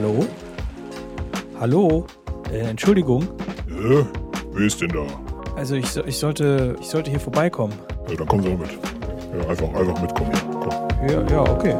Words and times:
Hallo? 0.00 0.26
Hallo? 1.58 2.06
Äh, 2.50 2.60
Entschuldigung. 2.60 3.28
Ja, 3.68 4.08
wer 4.50 4.66
ist 4.66 4.80
denn 4.80 4.88
da? 4.88 5.04
Also 5.56 5.74
ich, 5.74 5.94
ich, 5.94 6.16
sollte, 6.16 6.74
ich 6.80 6.86
sollte 6.86 7.10
hier 7.10 7.20
vorbeikommen. 7.20 7.74
Ja, 8.08 8.16
dann 8.16 8.26
kommen 8.26 8.42
Sie 8.42 8.48
mit. 8.48 8.70
Ja, 8.70 9.46
einfach, 9.46 9.68
einfach 9.74 10.00
mitkommen. 10.00 10.32
Komm. 10.52 11.06
Ja, 11.06 11.30
ja, 11.30 11.42
okay. 11.42 11.76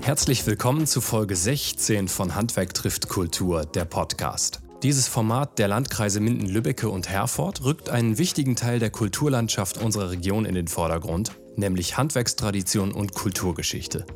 Herzlich 0.00 0.44
willkommen 0.44 0.88
zu 0.88 1.00
Folge 1.00 1.36
16 1.36 2.08
von 2.08 2.34
Handwerk 2.34 2.74
trifft 2.74 3.08
Kultur, 3.08 3.64
der 3.64 3.84
Podcast. 3.84 4.62
Dieses 4.82 5.06
Format 5.06 5.60
der 5.60 5.68
Landkreise 5.68 6.18
Minden, 6.18 6.48
Lübbecke 6.48 6.88
und 6.88 7.08
Herford 7.08 7.62
rückt 7.62 7.88
einen 7.88 8.18
wichtigen 8.18 8.56
Teil 8.56 8.80
der 8.80 8.90
Kulturlandschaft 8.90 9.80
unserer 9.80 10.10
Region 10.10 10.44
in 10.44 10.56
den 10.56 10.66
Vordergrund, 10.66 11.30
nämlich 11.54 11.96
Handwerkstradition 11.96 12.90
und 12.90 13.14
Kulturgeschichte. 13.14 14.06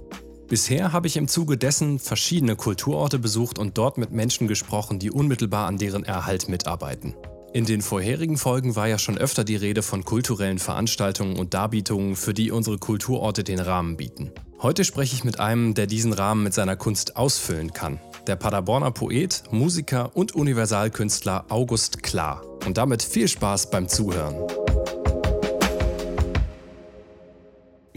Bisher 0.48 0.94
habe 0.94 1.06
ich 1.06 1.18
im 1.18 1.28
Zuge 1.28 1.58
dessen 1.58 1.98
verschiedene 1.98 2.56
Kulturorte 2.56 3.18
besucht 3.18 3.58
und 3.58 3.76
dort 3.76 3.98
mit 3.98 4.12
Menschen 4.12 4.48
gesprochen, 4.48 4.98
die 4.98 5.10
unmittelbar 5.10 5.66
an 5.66 5.76
deren 5.76 6.04
Erhalt 6.04 6.48
mitarbeiten. 6.48 7.14
In 7.52 7.66
den 7.66 7.82
vorherigen 7.82 8.38
Folgen 8.38 8.74
war 8.74 8.88
ja 8.88 8.98
schon 8.98 9.18
öfter 9.18 9.44
die 9.44 9.56
Rede 9.56 9.82
von 9.82 10.06
kulturellen 10.06 10.58
Veranstaltungen 10.58 11.36
und 11.36 11.52
Darbietungen, 11.52 12.16
für 12.16 12.32
die 12.32 12.50
unsere 12.50 12.78
Kulturorte 12.78 13.44
den 13.44 13.58
Rahmen 13.58 13.98
bieten. 13.98 14.32
Heute 14.62 14.84
spreche 14.84 15.14
ich 15.14 15.24
mit 15.24 15.38
einem, 15.38 15.74
der 15.74 15.86
diesen 15.86 16.14
Rahmen 16.14 16.44
mit 16.44 16.54
seiner 16.54 16.76
Kunst 16.76 17.16
ausfüllen 17.16 17.74
kann. 17.74 18.00
Der 18.26 18.36
Paderborner 18.36 18.90
Poet, 18.90 19.42
Musiker 19.50 20.16
und 20.16 20.34
Universalkünstler 20.34 21.44
August 21.50 22.02
Klar. 22.02 22.42
Und 22.66 22.78
damit 22.78 23.02
viel 23.02 23.28
Spaß 23.28 23.70
beim 23.70 23.88
Zuhören. 23.88 24.67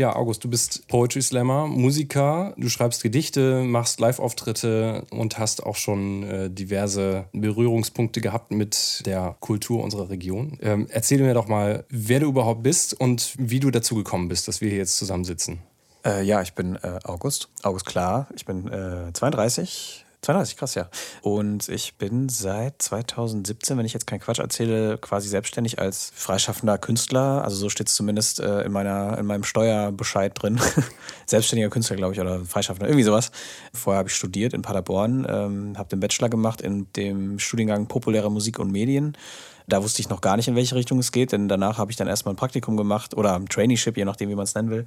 Ja, 0.01 0.15
August, 0.15 0.43
du 0.43 0.49
bist 0.49 0.87
Poetry 0.87 1.21
Slammer, 1.21 1.67
Musiker, 1.67 2.55
du 2.57 2.69
schreibst 2.69 3.03
Gedichte, 3.03 3.61
machst 3.61 3.99
Live-Auftritte 3.99 5.05
und 5.11 5.37
hast 5.37 5.61
auch 5.61 5.75
schon 5.75 6.23
äh, 6.23 6.49
diverse 6.49 7.25
Berührungspunkte 7.33 8.19
gehabt 8.19 8.49
mit 8.49 9.05
der 9.05 9.35
Kultur 9.41 9.83
unserer 9.83 10.09
Region. 10.09 10.57
Ähm, 10.63 10.87
erzähl 10.89 11.21
mir 11.21 11.35
doch 11.35 11.47
mal, 11.47 11.85
wer 11.89 12.19
du 12.19 12.29
überhaupt 12.29 12.63
bist 12.63 12.99
und 12.99 13.35
wie 13.37 13.59
du 13.59 13.69
dazu 13.69 13.93
gekommen 13.93 14.27
bist, 14.27 14.47
dass 14.47 14.59
wir 14.59 14.69
hier 14.69 14.79
jetzt 14.79 14.97
zusammensitzen. 14.97 15.59
Äh, 16.03 16.23
ja, 16.23 16.41
ich 16.41 16.53
bin 16.55 16.77
äh, 16.77 16.97
August, 17.03 17.49
August 17.61 17.85
Klar. 17.85 18.27
Ich 18.35 18.45
bin 18.45 18.71
32, 19.13 20.03
32, 20.21 20.57
krass, 20.57 20.75
ja. 20.75 20.87
Und 21.23 21.67
ich 21.67 21.95
bin 21.95 22.29
seit 22.29 22.79
2017, 22.79 23.75
wenn 23.77 23.85
ich 23.85 23.93
jetzt 23.93 24.05
keinen 24.05 24.19
Quatsch 24.19 24.37
erzähle, 24.37 24.99
quasi 24.99 25.27
selbstständig 25.27 25.79
als 25.79 26.11
freischaffender 26.13 26.77
Künstler. 26.77 27.43
Also 27.43 27.55
so 27.55 27.69
steht 27.69 27.87
es 27.87 27.95
zumindest 27.95 28.39
äh, 28.39 28.61
in, 28.61 28.71
meiner, 28.71 29.17
in 29.17 29.25
meinem 29.25 29.43
Steuerbescheid 29.43 30.31
drin. 30.39 30.59
Selbstständiger 31.25 31.69
Künstler, 31.69 31.95
glaube 31.95 32.13
ich, 32.13 32.19
oder 32.19 32.45
freischaffender, 32.45 32.87
irgendwie 32.87 33.03
sowas. 33.03 33.31
Vorher 33.73 33.97
habe 33.97 34.09
ich 34.09 34.15
studiert 34.15 34.53
in 34.53 34.61
Paderborn, 34.61 35.25
ähm, 35.27 35.77
habe 35.77 35.89
den 35.89 35.99
Bachelor 35.99 36.29
gemacht 36.29 36.61
in 36.61 36.85
dem 36.95 37.39
Studiengang 37.39 37.87
Populäre 37.87 38.29
Musik 38.31 38.59
und 38.59 38.71
Medien. 38.71 39.17
Da 39.67 39.83
wusste 39.83 40.01
ich 40.01 40.09
noch 40.09 40.21
gar 40.21 40.37
nicht, 40.37 40.47
in 40.47 40.55
welche 40.55 40.75
Richtung 40.75 40.99
es 40.99 41.11
geht, 41.11 41.31
denn 41.31 41.47
danach 41.47 41.77
habe 41.77 41.91
ich 41.91 41.97
dann 41.97 42.07
erstmal 42.07 42.33
ein 42.33 42.37
Praktikum 42.37 42.77
gemacht 42.77 43.15
oder 43.15 43.35
ein 43.35 43.47
Traineeship, 43.47 43.97
je 43.97 44.05
nachdem, 44.05 44.29
wie 44.29 44.35
man 44.35 44.43
es 44.43 44.55
nennen 44.55 44.69
will, 44.69 44.85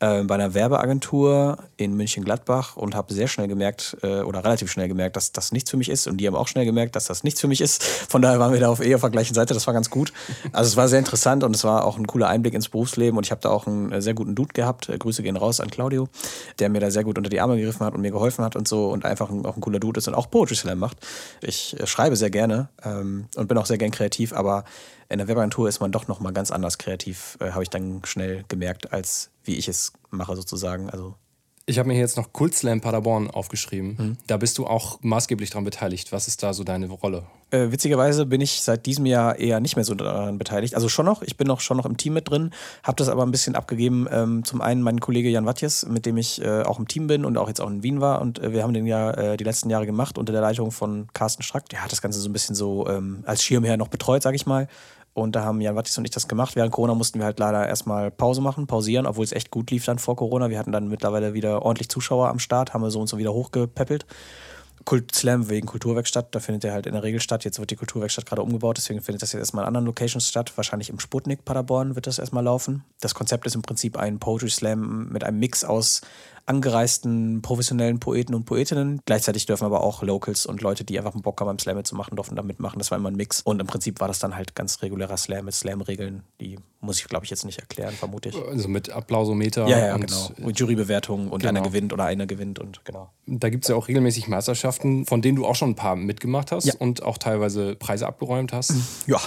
äh, 0.00 0.24
bei 0.24 0.34
einer 0.34 0.54
Werbeagentur 0.54 1.56
in 1.76 1.96
München-Gladbach 1.96 2.76
und 2.76 2.94
habe 2.94 3.14
sehr 3.14 3.28
schnell 3.28 3.46
gemerkt, 3.46 3.96
äh, 4.02 4.22
oder 4.22 4.44
relativ 4.44 4.70
schnell 4.70 4.88
gemerkt, 4.88 5.16
dass 5.16 5.32
das 5.32 5.52
nichts 5.52 5.70
für 5.70 5.76
mich 5.76 5.88
ist. 5.88 6.08
Und 6.08 6.16
die 6.18 6.26
haben 6.26 6.34
auch 6.34 6.48
schnell 6.48 6.64
gemerkt, 6.64 6.96
dass 6.96 7.06
das 7.06 7.22
nichts 7.22 7.40
für 7.40 7.46
mich 7.46 7.60
ist. 7.60 7.82
Von 7.82 8.20
daher 8.20 8.40
waren 8.40 8.52
wir 8.52 8.60
da 8.60 8.68
auf 8.68 8.84
eher 8.84 8.96
auf 8.96 9.02
der 9.02 9.10
gleichen 9.10 9.34
Seite. 9.34 9.54
Das 9.54 9.66
war 9.66 9.74
ganz 9.74 9.90
gut. 9.90 10.12
Also 10.52 10.68
es 10.68 10.76
war 10.76 10.88
sehr 10.88 10.98
interessant 10.98 11.44
und 11.44 11.54
es 11.54 11.62
war 11.64 11.84
auch 11.84 11.96
ein 11.96 12.06
cooler 12.06 12.28
Einblick 12.28 12.54
ins 12.54 12.68
Berufsleben. 12.68 13.16
Und 13.16 13.24
ich 13.24 13.30
habe 13.30 13.40
da 13.40 13.50
auch 13.50 13.66
einen 13.66 13.92
äh, 13.92 14.02
sehr 14.02 14.14
guten 14.14 14.34
Dude 14.34 14.52
gehabt. 14.52 14.88
Äh, 14.88 14.98
Grüße 14.98 15.22
gehen 15.22 15.36
raus 15.36 15.60
an 15.60 15.70
Claudio, 15.70 16.08
der 16.58 16.70
mir 16.70 16.80
da 16.80 16.90
sehr 16.90 17.04
gut 17.04 17.16
unter 17.16 17.30
die 17.30 17.40
Arme 17.40 17.56
gegriffen 17.56 17.86
hat 17.86 17.94
und 17.94 18.00
mir 18.00 18.10
geholfen 18.10 18.44
hat 18.44 18.56
und 18.56 18.66
so. 18.66 18.88
Und 18.88 19.04
einfach 19.04 19.30
ein, 19.30 19.46
auch 19.46 19.56
ein 19.56 19.60
cooler 19.60 19.78
Dude 19.78 19.98
ist 19.98 20.08
und 20.08 20.14
auch 20.14 20.28
Poetry 20.28 20.56
Slam 20.56 20.80
macht. 20.80 20.96
Ich 21.40 21.78
äh, 21.78 21.86
schreibe 21.86 22.16
sehr 22.16 22.30
gerne 22.30 22.68
ähm, 22.84 23.26
und 23.36 23.46
bin 23.46 23.58
auch 23.58 23.66
sehr 23.66 23.78
gern 23.78 23.92
kreativ, 23.92 24.13
aber 24.32 24.64
in 25.08 25.18
der 25.18 25.28
Webagentur 25.28 25.68
ist 25.68 25.80
man 25.80 25.92
doch 25.92 26.08
noch 26.08 26.20
mal 26.20 26.32
ganz 26.32 26.50
anders 26.50 26.78
kreativ, 26.78 27.36
äh, 27.40 27.50
habe 27.50 27.62
ich 27.62 27.70
dann 27.70 28.02
schnell 28.04 28.44
gemerkt, 28.48 28.92
als 28.92 29.30
wie 29.44 29.56
ich 29.56 29.68
es 29.68 29.92
mache 30.10 30.36
sozusagen. 30.36 30.90
Also 30.90 31.14
ich 31.66 31.78
habe 31.78 31.88
mir 31.88 31.98
jetzt 31.98 32.16
noch 32.16 32.32
Kultslam 32.32 32.80
Paderborn 32.80 33.30
aufgeschrieben. 33.30 33.96
Mhm. 33.98 34.16
Da 34.26 34.36
bist 34.36 34.58
du 34.58 34.66
auch 34.66 34.98
maßgeblich 35.00 35.50
daran 35.50 35.64
beteiligt. 35.64 36.12
Was 36.12 36.28
ist 36.28 36.42
da 36.42 36.52
so 36.52 36.62
deine 36.62 36.88
Rolle? 36.90 37.24
Äh, 37.50 37.72
witzigerweise 37.72 38.26
bin 38.26 38.42
ich 38.42 38.60
seit 38.60 38.84
diesem 38.84 39.06
Jahr 39.06 39.38
eher 39.38 39.60
nicht 39.60 39.76
mehr 39.76 39.84
so 39.84 39.94
daran 39.94 40.36
beteiligt. 40.36 40.74
Also 40.74 40.90
schon 40.90 41.06
noch, 41.06 41.22
ich 41.22 41.38
bin 41.38 41.46
noch 41.46 41.60
schon 41.60 41.78
noch 41.78 41.86
im 41.86 41.96
Team 41.96 42.12
mit 42.12 42.28
drin, 42.28 42.50
habe 42.82 42.96
das 42.96 43.08
aber 43.08 43.22
ein 43.22 43.30
bisschen 43.30 43.54
abgegeben. 43.54 44.06
Ähm, 44.10 44.44
zum 44.44 44.60
einen 44.60 44.82
mein 44.82 45.00
Kollege 45.00 45.30
Jan 45.30 45.46
Wattjes, 45.46 45.86
mit 45.86 46.04
dem 46.04 46.18
ich 46.18 46.42
äh, 46.42 46.62
auch 46.62 46.78
im 46.78 46.86
Team 46.86 47.06
bin 47.06 47.24
und 47.24 47.38
auch 47.38 47.48
jetzt 47.48 47.62
auch 47.62 47.70
in 47.70 47.82
Wien 47.82 48.02
war. 48.02 48.20
Und 48.20 48.40
äh, 48.40 48.52
wir 48.52 48.62
haben 48.62 48.74
den 48.74 48.86
ja 48.86 49.12
äh, 49.12 49.36
die 49.38 49.44
letzten 49.44 49.70
Jahre 49.70 49.86
gemacht 49.86 50.18
unter 50.18 50.32
der 50.32 50.42
Leitung 50.42 50.70
von 50.70 51.08
Carsten 51.14 51.42
Strack. 51.42 51.70
Der 51.70 51.82
hat 51.82 51.92
das 51.92 52.02
Ganze 52.02 52.20
so 52.20 52.28
ein 52.28 52.34
bisschen 52.34 52.54
so 52.54 52.86
ähm, 52.88 53.22
als 53.24 53.42
Schirmherr 53.42 53.78
noch 53.78 53.88
betreut, 53.88 54.22
sage 54.22 54.36
ich 54.36 54.44
mal. 54.44 54.68
Und 55.14 55.36
da 55.36 55.44
haben 55.44 55.60
Jan 55.60 55.76
Wattis 55.76 55.96
und 55.96 56.04
ich 56.04 56.10
das 56.10 56.26
gemacht. 56.26 56.56
Während 56.56 56.72
Corona 56.72 56.94
mussten 56.94 57.20
wir 57.20 57.24
halt 57.24 57.38
leider 57.38 57.66
erstmal 57.66 58.10
Pause 58.10 58.40
machen, 58.40 58.66
pausieren, 58.66 59.06
obwohl 59.06 59.24
es 59.24 59.32
echt 59.32 59.50
gut 59.52 59.70
lief 59.70 59.84
dann 59.84 60.00
vor 60.00 60.16
Corona. 60.16 60.50
Wir 60.50 60.58
hatten 60.58 60.72
dann 60.72 60.88
mittlerweile 60.88 61.34
wieder 61.34 61.62
ordentlich 61.62 61.88
Zuschauer 61.88 62.28
am 62.28 62.40
Start, 62.40 62.74
haben 62.74 62.82
wir 62.82 62.90
so 62.90 63.00
und 63.00 63.06
so 63.06 63.16
wieder 63.16 63.32
hochgepäppelt. 63.32 64.06
Kult 64.84 65.14
Slam 65.14 65.48
wegen 65.48 65.66
Kulturwerkstatt, 65.66 66.34
da 66.34 66.40
findet 66.40 66.64
er 66.64 66.72
halt 66.72 66.86
in 66.86 66.92
der 66.92 67.02
Regel 67.02 67.20
statt. 67.20 67.44
Jetzt 67.44 67.58
wird 67.58 67.70
die 67.70 67.76
Kulturwerkstatt 67.76 68.26
gerade 68.26 68.42
umgebaut, 68.42 68.76
deswegen 68.76 69.00
findet 69.00 69.22
das 69.22 69.32
jetzt 69.32 69.40
erstmal 69.40 69.62
in 69.62 69.68
anderen 69.68 69.86
Locations 69.86 70.28
statt. 70.28 70.52
Wahrscheinlich 70.56 70.90
im 70.90 70.98
Sputnik 70.98 71.44
Paderborn 71.44 71.94
wird 71.94 72.06
das 72.06 72.18
erstmal 72.18 72.44
laufen. 72.44 72.84
Das 73.00 73.14
Konzept 73.14 73.46
ist 73.46 73.54
im 73.54 73.62
Prinzip 73.62 73.96
ein 73.96 74.18
Poetry 74.18 74.50
Slam 74.50 75.08
mit 75.08 75.24
einem 75.24 75.38
Mix 75.38 75.64
aus 75.64 76.02
angereisten 76.46 77.40
professionellen 77.42 78.00
Poeten 78.00 78.34
und 78.34 78.44
Poetinnen. 78.44 79.00
Gleichzeitig 79.06 79.46
dürfen 79.46 79.64
aber 79.64 79.82
auch 79.82 80.02
Locals 80.02 80.46
und 80.46 80.60
Leute, 80.60 80.84
die 80.84 80.98
einfach 80.98 81.14
einen 81.14 81.22
Bock 81.22 81.40
haben, 81.40 81.48
beim 81.48 81.58
Slam 81.58 81.82
zu 81.84 81.94
machen, 81.94 82.16
dürfen 82.16 82.36
da 82.36 82.42
mitmachen. 82.42 82.78
Das 82.78 82.90
war 82.90 82.98
immer 82.98 83.10
ein 83.10 83.16
Mix. 83.16 83.40
Und 83.40 83.60
im 83.60 83.66
Prinzip 83.66 84.00
war 84.00 84.08
das 84.08 84.18
dann 84.18 84.36
halt 84.36 84.54
ganz 84.54 84.82
regulärer 84.82 85.16
Slam 85.16 85.46
mit 85.46 85.54
Slam-Regeln. 85.54 86.22
Die 86.40 86.58
muss 86.80 86.98
ich, 86.98 87.08
glaube 87.08 87.24
ich, 87.24 87.30
jetzt 87.30 87.46
nicht 87.46 87.58
erklären, 87.58 87.94
vermute 87.94 88.28
ich. 88.28 88.36
Also 88.36 88.68
mit 88.68 88.90
Applausometer. 88.90 89.66
Ja, 89.66 89.86
ja, 89.86 89.94
und 89.94 90.06
genau. 90.06 90.30
Und 90.42 90.60
Jurybewertung 90.60 91.30
und 91.30 91.40
genau. 91.40 91.50
einer 91.50 91.62
gewinnt 91.62 91.92
oder 91.94 92.04
einer 92.04 92.26
gewinnt 92.26 92.58
und 92.58 92.84
genau. 92.84 93.10
Da 93.26 93.48
gibt 93.48 93.64
es 93.64 93.68
ja 93.68 93.76
auch 93.76 93.88
regelmäßig 93.88 94.28
Meisterschaften, 94.28 95.06
von 95.06 95.22
denen 95.22 95.36
du 95.36 95.46
auch 95.46 95.54
schon 95.54 95.70
ein 95.70 95.74
paar 95.76 95.96
mitgemacht 95.96 96.52
hast 96.52 96.66
ja. 96.66 96.74
und 96.78 97.02
auch 97.02 97.16
teilweise 97.16 97.74
Preise 97.74 98.06
abgeräumt 98.06 98.52
hast. 98.52 98.74
Ja. 99.06 99.18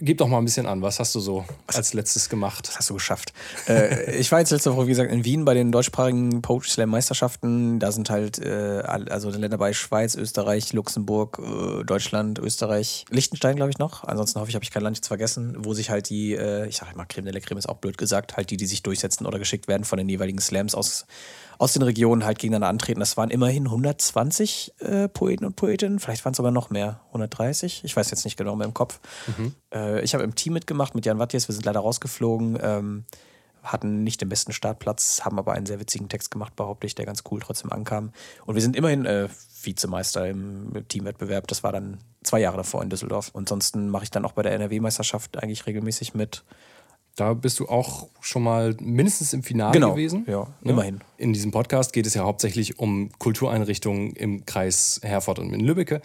Gib 0.00 0.18
doch 0.18 0.28
mal 0.28 0.38
ein 0.38 0.44
bisschen 0.44 0.66
an, 0.66 0.80
was 0.80 1.00
hast 1.00 1.14
du 1.14 1.20
so 1.20 1.44
als 1.66 1.92
letztes 1.92 2.28
gemacht? 2.30 2.68
Was 2.68 2.78
hast 2.78 2.90
du 2.90 2.94
geschafft? 2.94 3.32
äh, 3.68 4.16
ich 4.16 4.32
war 4.32 4.38
jetzt 4.38 4.50
letzte 4.50 4.74
Woche, 4.74 4.86
wie 4.86 4.90
gesagt, 4.90 5.12
in 5.12 5.24
Wien 5.24 5.44
bei 5.44 5.54
den 5.54 5.70
deutschsprachigen 5.70 6.40
Poetry 6.40 6.61
Slam 6.68 6.90
Meisterschaften. 6.90 7.78
Da 7.78 7.92
sind 7.92 8.10
halt 8.10 8.38
äh, 8.38 8.82
also 8.84 9.30
Länder 9.30 9.58
bei 9.58 9.72
Schweiz, 9.72 10.14
Österreich, 10.14 10.72
Luxemburg, 10.72 11.38
äh, 11.38 11.84
Deutschland, 11.84 12.38
Österreich, 12.38 13.04
Liechtenstein, 13.10 13.56
glaube 13.56 13.70
ich 13.70 13.78
noch. 13.78 14.04
Ansonsten 14.04 14.40
hoffe 14.40 14.50
ich, 14.50 14.54
habe 14.54 14.64
ich 14.64 14.70
kein 14.70 14.82
Land 14.82 14.96
jetzt 14.96 15.08
vergessen, 15.08 15.56
wo 15.58 15.74
sich 15.74 15.90
halt 15.90 16.08
die, 16.08 16.34
äh, 16.34 16.66
ich 16.66 16.76
sage 16.76 16.96
mal, 16.96 17.06
Creme 17.06 17.26
de 17.26 17.34
la 17.34 17.40
Creme 17.40 17.58
ist 17.58 17.68
auch 17.68 17.78
blöd 17.78 17.98
gesagt, 17.98 18.36
halt 18.36 18.50
die, 18.50 18.56
die 18.56 18.66
sich 18.66 18.82
durchsetzen 18.82 19.26
oder 19.26 19.38
geschickt 19.38 19.68
werden 19.68 19.84
von 19.84 19.98
den 19.98 20.08
jeweiligen 20.08 20.40
Slams 20.40 20.74
aus, 20.74 21.06
aus 21.58 21.72
den 21.72 21.82
Regionen 21.82 22.24
halt 22.24 22.38
gegeneinander 22.38 22.68
antreten. 22.68 23.00
Das 23.00 23.16
waren 23.16 23.30
immerhin 23.30 23.66
120 23.66 24.74
äh, 24.80 25.08
Poeten 25.08 25.44
und 25.44 25.56
Poetinnen, 25.56 25.98
vielleicht 25.98 26.24
waren 26.24 26.32
es 26.32 26.36
sogar 26.36 26.52
noch 26.52 26.70
mehr, 26.70 27.00
130, 27.08 27.82
ich 27.84 27.96
weiß 27.96 28.10
jetzt 28.10 28.24
nicht 28.24 28.36
genau 28.36 28.56
mehr 28.56 28.66
im 28.66 28.74
Kopf. 28.74 29.00
Mhm. 29.36 29.54
Äh, 29.72 30.02
ich 30.02 30.14
habe 30.14 30.24
im 30.24 30.34
Team 30.34 30.52
mitgemacht 30.52 30.94
mit 30.94 31.06
Jan 31.06 31.18
Wattiers, 31.18 31.48
wir 31.48 31.54
sind 31.54 31.64
leider 31.64 31.80
rausgeflogen. 31.80 32.58
Ähm, 32.60 33.04
hatten 33.62 34.02
nicht 34.04 34.20
den 34.20 34.28
besten 34.28 34.52
Startplatz, 34.52 35.22
haben 35.24 35.38
aber 35.38 35.52
einen 35.52 35.66
sehr 35.66 35.80
witzigen 35.80 36.08
Text 36.08 36.30
gemacht, 36.30 36.56
behaupte 36.56 36.86
ich, 36.86 36.94
der 36.94 37.06
ganz 37.06 37.22
cool 37.30 37.40
trotzdem 37.40 37.72
ankam. 37.72 38.12
Und 38.44 38.54
wir 38.54 38.62
sind 38.62 38.76
immerhin 38.76 39.06
äh, 39.06 39.28
Vizemeister 39.62 40.28
im 40.28 40.84
Teamwettbewerb. 40.88 41.46
Das 41.46 41.62
war 41.62 41.72
dann 41.72 41.98
zwei 42.22 42.40
Jahre 42.40 42.56
davor 42.56 42.82
in 42.82 42.90
Düsseldorf. 42.90 43.30
Und 43.32 43.42
ansonsten 43.42 43.88
mache 43.88 44.04
ich 44.04 44.10
dann 44.10 44.24
auch 44.24 44.32
bei 44.32 44.42
der 44.42 44.52
NRW-Meisterschaft 44.52 45.42
eigentlich 45.42 45.66
regelmäßig 45.66 46.14
mit. 46.14 46.44
Da 47.14 47.34
bist 47.34 47.60
du 47.60 47.68
auch 47.68 48.08
schon 48.20 48.42
mal 48.42 48.74
mindestens 48.80 49.34
im 49.34 49.42
Finale 49.42 49.72
genau. 49.72 49.90
gewesen. 49.90 50.24
Ja, 50.26 50.48
ne? 50.62 50.72
immerhin. 50.72 51.00
In 51.18 51.32
diesem 51.32 51.50
Podcast 51.50 51.92
geht 51.92 52.06
es 52.06 52.14
ja 52.14 52.24
hauptsächlich 52.24 52.78
um 52.78 53.10
Kultureinrichtungen 53.18 54.12
im 54.12 54.46
Kreis 54.46 54.98
Herford 55.02 55.38
und 55.38 55.52
in 55.52 55.60
Lübbecke. 55.60 56.00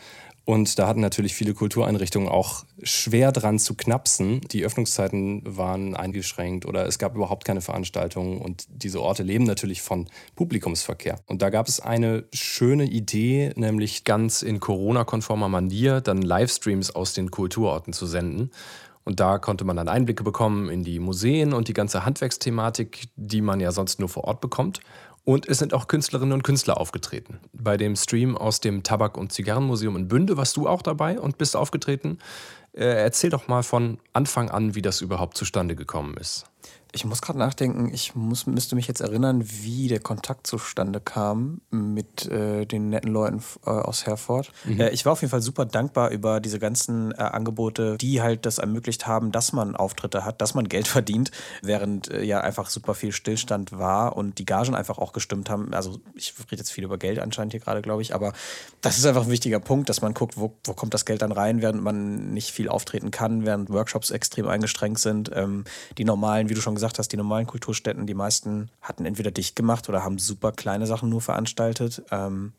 Und 0.48 0.80
da 0.80 0.88
hatten 0.88 1.02
natürlich 1.02 1.36
viele 1.36 1.54
Kultureinrichtungen 1.54 2.30
auch 2.30 2.64
schwer 2.82 3.34
dran 3.34 3.60
zu 3.60 3.76
knapsen. 3.76 4.40
Die 4.54 4.64
Öffnungszeiten 4.64 5.42
waren 5.46 5.94
eingeschränkt 5.94 6.66
oder 6.66 6.86
es 6.86 7.00
gab 7.00 7.18
überhaupt 7.18 7.44
keine 7.44 7.60
Veranstaltungen. 7.60 8.38
Und 8.38 8.66
diese 8.70 9.02
Orte 9.02 9.24
leben 9.24 9.44
natürlich 9.44 9.82
von 9.82 10.08
Publikumsverkehr. 10.36 11.20
Und 11.26 11.42
da 11.42 11.50
gab 11.50 11.68
es 11.68 11.82
eine 11.82 12.24
schöne 12.32 12.86
Idee, 12.86 13.52
nämlich 13.58 14.06
ganz 14.06 14.42
in 14.42 14.62
Corona-konformer 14.62 15.50
Manier 15.50 16.00
dann 16.00 16.22
Livestreams 16.22 16.96
aus 16.96 17.14
den 17.14 17.30
Kulturorten 17.30 17.92
zu 17.92 18.06
senden. 18.06 18.52
Und 19.04 19.20
da 19.20 19.40
konnte 19.40 19.66
man 19.66 19.76
dann 19.76 19.90
Einblicke 19.90 20.24
bekommen 20.24 20.70
in 20.70 20.86
die 20.86 21.00
Museen 21.00 21.52
und 21.52 21.68
die 21.68 21.74
ganze 21.74 22.06
Handwerksthematik, 22.06 23.10
die 23.18 23.42
man 23.42 23.60
ja 23.60 23.74
sonst 23.74 24.00
nur 24.00 24.08
vor 24.08 24.24
Ort 24.24 24.40
bekommt. 24.40 24.80
Und 25.28 25.46
es 25.50 25.58
sind 25.58 25.74
auch 25.74 25.90
Künstlerinnen 25.90 26.32
und 26.32 26.44
Künstler 26.44 26.80
aufgetreten. 26.80 27.42
Bei 27.52 27.76
dem 27.76 27.98
Stream 27.98 28.38
aus 28.38 28.62
dem 28.62 28.82
Tabak- 28.84 29.18
und 29.18 29.34
Zigarrenmuseum 29.34 29.98
in 29.98 30.08
Bünde 30.08 30.38
warst 30.38 30.56
du 30.56 30.70
auch 30.70 30.82
dabei 30.82 31.20
und 31.20 31.38
bist 31.38 31.58
aufgetreten. 31.58 32.20
Äh, 32.72 32.86
erzähl 32.86 33.30
doch 33.30 33.50
mal 33.50 33.62
von 33.62 34.00
Anfang 34.14 34.50
an, 34.50 34.74
wie 34.74 34.82
das 34.82 35.02
überhaupt 35.02 35.36
zustande 35.36 35.76
gekommen 35.76 36.16
ist. 36.16 36.46
Ich 36.94 37.06
muss 37.06 37.22
gerade 37.22 37.38
nachdenken, 37.38 37.94
ich 37.94 38.16
muss, 38.16 38.48
müsste 38.48 38.75
mich 38.75 38.88
jetzt 38.88 39.01
erinnern, 39.01 39.44
wie 39.45 39.88
der 39.88 40.00
Kontakt 40.00 40.48
zustande 40.48 41.00
kam 41.00 41.62
mit 41.69 42.25
äh, 42.28 42.66
den 42.66 42.89
netten 42.89 43.12
Leuten 43.12 43.44
äh, 43.66 43.69
aus 43.69 44.06
Herford. 44.06 44.51
Mhm. 44.66 44.80
Äh, 44.80 44.89
ich 44.89 45.06
war 45.06 45.13
auf 45.13 45.22
jeden 45.22 45.31
Fall 45.31 45.42
super 45.42 45.66
dankbar 45.66 46.10
über 46.12 46.39
diese 46.39 46.60
ganzen 46.60 47.12
äh, 47.12 47.18
Angebote, 47.18 47.98
die 47.98 48.22
halt 48.22 48.45
das 48.45 48.57
ermöglicht 48.57 49.06
haben, 49.06 49.31
dass 49.31 49.54
man 49.54 49.75
Auftritte 49.75 50.24
hat, 50.24 50.42
dass 50.42 50.54
man 50.54 50.69
Geld 50.69 50.88
verdient, 50.88 51.31
während 51.62 52.10
äh, 52.10 52.24
ja 52.24 52.39
einfach 52.39 52.69
super 52.69 52.94
viel 52.94 53.12
Stillstand 53.12 53.72
war 53.72 54.16
und 54.16 54.40
die 54.40 54.45
Gagen 54.45 54.75
einfach 54.75 54.98
auch 54.98 55.13
gestimmt 55.13 55.50
haben. 55.50 55.74
Also 55.74 56.00
ich 56.16 56.33
rede 56.51 56.57
jetzt 56.57 56.72
viel 56.72 56.86
über 56.86 56.98
Geld 56.98 57.19
anscheinend 57.19 57.54
hier 57.54 57.60
gerade, 57.60 57.81
glaube 57.81 58.01
ich, 58.01 58.16
aber 58.16 58.33
das 58.81 58.98
ist 58.98 59.06
einfach 59.06 59.24
ein 59.24 59.31
wichtiger 59.31 59.60
Punkt, 59.60 59.90
dass 59.90 60.01
man 60.01 60.13
guckt, 60.13 60.38
wo, 60.38 60.56
wo 60.63 60.74
kommt 60.74 60.94
das 60.94 61.06
Geld 61.06 61.22
dann 61.22 61.31
rein, 61.31 61.62
während 61.62 61.83
man 61.83 62.33
nicht 62.33 62.51
viel 62.51 62.69
auftreten 62.69 63.12
kann, 63.12 63.45
während 63.45 63.69
Workshops 63.69 64.12
extrem 64.12 64.48
eingestrengt 64.48 65.00
sind. 65.00 65.31
Ähm, 65.33 65.66
die 65.98 66.06
normalen, 66.06 66.50
wie 66.50 66.54
du 66.54 66.62
schon 66.62 66.77
gesagt 66.78 67.00
hast, 67.00 67.10
die 67.10 67.18
normalen 67.18 67.48
Kulturstätten, 67.48 68.08
die 68.08 68.14
meisten 68.14 68.70
hatten 68.82 69.06
entweder 69.06 69.32
dicht 69.32 69.56
gemacht 69.56 69.90
oder 69.90 70.04
haben 70.04 70.20
super 70.20 70.52
kleine 70.52 70.88
Sachen 70.88 71.10
nur 71.10 71.22
veranstaltet. 71.22 72.04
Ähm, 72.12 72.54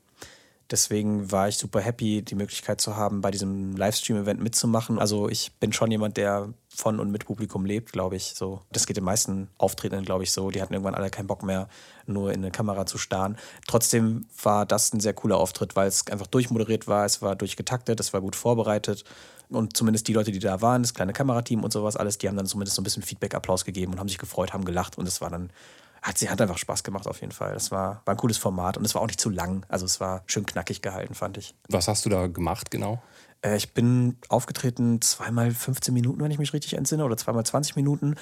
deswegen 0.71 1.31
war 1.33 1.49
ich 1.49 1.57
super 1.57 1.81
happy, 1.81 2.23
die 2.23 2.35
Möglichkeit 2.35 2.81
zu 2.81 2.97
haben, 2.97 3.21
bei 3.21 3.31
diesem 3.31 3.77
Livestream-Event 3.77 4.41
mitzumachen. 4.41 4.99
Also 4.99 5.29
ich 5.29 5.53
bin 5.61 5.73
schon 5.73 5.91
jemand, 5.91 6.17
der 6.17 6.53
von 6.69 7.01
und 7.01 7.11
mit 7.11 7.27
Publikum 7.27 7.65
lebt, 7.65 7.93
glaube 7.93 8.17
ich. 8.17 8.35
So, 8.35 8.63
das 8.71 8.87
geht 8.87 8.97
den 8.97 9.05
meisten 9.05 9.49
Auftretenden, 9.59 10.05
glaube 10.05 10.25
ich, 10.25 10.33
so. 10.33 10.51
Die 10.51 10.63
hatten 10.63 10.75
irgendwann 10.75 10.95
alle 10.95 11.11
keinen 11.11 11.27
Bock 11.27 11.43
mehr, 11.43 11.69
nur 12.07 12.33
in 12.33 12.41
eine 12.41 12.51
Kamera 12.51 12.87
zu 12.87 12.99
starren. 12.99 13.37
Trotzdem 13.67 14.27
war 14.43 14.67
das 14.67 14.93
ein 14.93 15.01
sehr 15.01 15.15
cooler 15.15 15.39
Auftritt, 15.39 15.75
weil 15.77 15.89
es 15.89 16.07
einfach 16.07 16.27
durchmoderiert 16.27 16.87
war, 16.87 17.05
es 17.05 17.21
war 17.23 17.35
durchgetaktet, 17.35 17.99
es 18.01 18.13
war 18.13 18.21
gut 18.21 18.37
vorbereitet. 18.37 19.05
Und 19.49 19.77
zumindest 19.77 20.07
die 20.09 20.13
Leute, 20.13 20.31
die 20.31 20.39
da 20.39 20.61
waren, 20.61 20.83
das 20.83 20.93
kleine 20.93 21.15
Kamerateam 21.15 21.65
und 21.65 21.73
sowas 21.73 21.97
alles, 21.97 22.19
die 22.19 22.29
haben 22.29 22.37
dann 22.37 22.47
zumindest 22.47 22.77
so 22.77 22.83
ein 22.83 22.85
bisschen 22.85 23.03
Feedback-Applaus 23.03 23.65
gegeben 23.65 23.93
und 23.93 23.99
haben 23.99 24.09
sich 24.09 24.19
gefreut, 24.19 24.53
haben 24.53 24.67
gelacht 24.67 24.99
und 24.99 25.09
es 25.09 25.21
war 25.23 25.31
dann 25.31 25.51
hat, 26.03 26.19
sie 26.19 26.31
hat 26.31 26.41
einfach 26.41 26.59
Spaß 26.59 26.83
gemacht 26.83 27.07
auf 27.07 27.21
jeden 27.21 27.33
Fall. 27.33 27.55
Das 27.55 27.71
war, 27.71 28.03
war 28.05 28.15
ein 28.15 28.19
cooles 28.19 28.39
Format 28.39 28.77
und 28.77 28.85
es 28.85 28.95
war 28.95 29.03
auch 29.03 29.07
nicht 29.07 29.21
zu 29.21 29.31
lang. 29.31 29.65
Also 29.69 29.87
es 29.87 30.01
war 30.01 30.23
schön 30.27 30.47
knackig 30.47 30.83
gehalten, 30.83 31.15
fand 31.15 31.39
ich. 31.39 31.55
Was 31.69 31.89
hast 31.89 32.05
du 32.05 32.11
da 32.11 32.27
gemacht 32.27 32.71
genau? 32.71 33.03
Äh, 33.43 33.57
ich 33.57 33.73
bin 33.75 34.17
aufgetreten 34.29 35.01
zweimal 35.01 35.51
15 35.51 35.93
Minuten, 35.95 36.21
wenn 36.21 36.31
ich 36.31 36.39
mich 36.39 36.53
richtig 36.53 36.75
entsinne, 36.75 37.05
oder 37.05 37.17
zweimal 37.17 37.45
20 37.45 37.77
Minuten. 37.77 38.17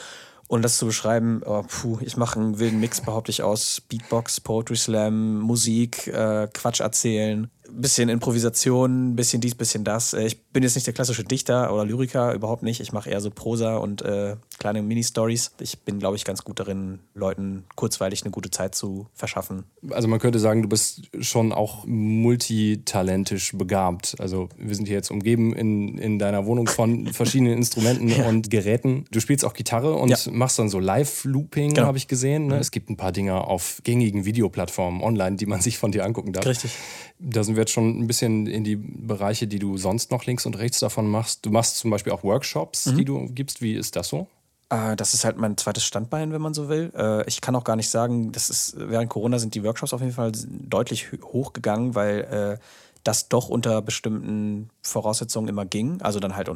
Und 0.48 0.62
das 0.62 0.78
zu 0.78 0.86
beschreiben, 0.86 1.42
oh, 1.44 1.64
puh, 1.66 1.98
ich 2.02 2.16
mache 2.16 2.38
einen 2.38 2.60
wilden 2.60 2.78
Mix, 2.78 3.00
behaupte 3.00 3.32
ich, 3.32 3.42
aus 3.42 3.80
Beatbox, 3.80 4.40
Poetry 4.40 4.76
Slam, 4.76 5.40
Musik, 5.40 6.06
äh, 6.06 6.46
Quatsch 6.52 6.78
erzählen, 6.78 7.50
bisschen 7.68 8.08
Improvisation, 8.08 9.16
bisschen 9.16 9.40
dies, 9.40 9.56
bisschen 9.56 9.82
das. 9.82 10.14
Äh, 10.14 10.26
ich 10.26 10.44
bin 10.50 10.62
jetzt 10.62 10.76
nicht 10.76 10.86
der 10.86 10.94
klassische 10.94 11.24
Dichter 11.24 11.72
oder 11.72 11.84
Lyriker, 11.84 12.32
überhaupt 12.32 12.62
nicht. 12.62 12.80
Ich 12.80 12.92
mache 12.92 13.10
eher 13.10 13.20
so 13.20 13.30
Prosa 13.30 13.76
und 13.78 14.02
äh, 14.02 14.36
kleine 14.66 14.82
Mini-Stories. 14.82 15.52
Ich 15.60 15.78
bin, 15.78 16.00
glaube 16.00 16.16
ich, 16.16 16.24
ganz 16.24 16.42
gut 16.42 16.58
darin, 16.58 16.98
Leuten 17.14 17.62
kurzweilig 17.76 18.24
eine 18.24 18.32
gute 18.32 18.50
Zeit 18.50 18.74
zu 18.74 19.06
verschaffen. 19.14 19.62
Also 19.90 20.08
man 20.08 20.18
könnte 20.18 20.40
sagen, 20.40 20.62
du 20.62 20.68
bist 20.68 21.02
schon 21.20 21.52
auch 21.52 21.84
multitalentisch 21.86 23.56
begabt. 23.56 24.16
Also 24.18 24.48
wir 24.58 24.74
sind 24.74 24.86
hier 24.86 24.96
jetzt 24.96 25.12
umgeben 25.12 25.54
in, 25.54 25.98
in 25.98 26.18
deiner 26.18 26.46
Wohnung 26.46 26.66
von 26.66 27.06
verschiedenen 27.12 27.52
Instrumenten 27.52 28.08
ja. 28.08 28.26
und 28.26 28.50
Geräten. 28.50 29.04
Du 29.12 29.20
spielst 29.20 29.44
auch 29.44 29.54
Gitarre 29.54 29.94
und 29.94 30.08
ja. 30.08 30.18
machst 30.32 30.58
dann 30.58 30.68
so 30.68 30.80
Live-Looping, 30.80 31.74
genau. 31.74 31.86
habe 31.86 31.98
ich 31.98 32.08
gesehen. 32.08 32.48
Ne? 32.48 32.56
Mhm. 32.56 32.60
Es 32.60 32.72
gibt 32.72 32.90
ein 32.90 32.96
paar 32.96 33.12
Dinge 33.12 33.46
auf 33.46 33.80
gängigen 33.84 34.24
Videoplattformen 34.24 35.00
online, 35.00 35.36
die 35.36 35.46
man 35.46 35.60
sich 35.60 35.78
von 35.78 35.92
dir 35.92 36.04
angucken 36.04 36.32
darf. 36.32 36.44
Richtig. 36.44 36.72
Da 37.20 37.44
sind 37.44 37.54
wir 37.54 37.60
jetzt 37.60 37.72
schon 37.72 38.00
ein 38.00 38.08
bisschen 38.08 38.48
in 38.48 38.64
die 38.64 38.74
Bereiche, 38.74 39.46
die 39.46 39.60
du 39.60 39.76
sonst 39.76 40.10
noch 40.10 40.26
links 40.26 40.44
und 40.44 40.58
rechts 40.58 40.80
davon 40.80 41.08
machst. 41.08 41.46
Du 41.46 41.50
machst 41.50 41.76
zum 41.76 41.92
Beispiel 41.92 42.12
auch 42.12 42.24
Workshops, 42.24 42.86
mhm. 42.86 42.96
die 42.96 43.04
du 43.04 43.28
gibst. 43.28 43.62
Wie 43.62 43.74
ist 43.74 43.94
das 43.94 44.08
so? 44.08 44.26
Äh, 44.70 44.96
das 44.96 45.14
ist 45.14 45.24
halt 45.24 45.36
mein 45.36 45.56
zweites 45.56 45.84
Standbein, 45.84 46.32
wenn 46.32 46.42
man 46.42 46.54
so 46.54 46.68
will. 46.68 46.92
Äh, 46.96 47.26
ich 47.28 47.40
kann 47.40 47.54
auch 47.56 47.64
gar 47.64 47.76
nicht 47.76 47.88
sagen, 47.88 48.32
das 48.32 48.50
ist, 48.50 48.74
während 48.76 49.10
Corona 49.10 49.38
sind 49.38 49.54
die 49.54 49.62
Workshops 49.64 49.92
auf 49.92 50.00
jeden 50.00 50.12
Fall 50.12 50.32
deutlich 50.34 51.12
hochgegangen, 51.22 51.94
weil 51.94 52.58
äh, 52.58 52.58
das 53.06 53.28
doch 53.28 53.48
unter 53.48 53.82
bestimmten 53.82 54.68
Voraussetzungen 54.82 55.48
immer 55.48 55.64
ging. 55.64 56.02
Also 56.02 56.18
dann 56.18 56.34
halt 56.36 56.50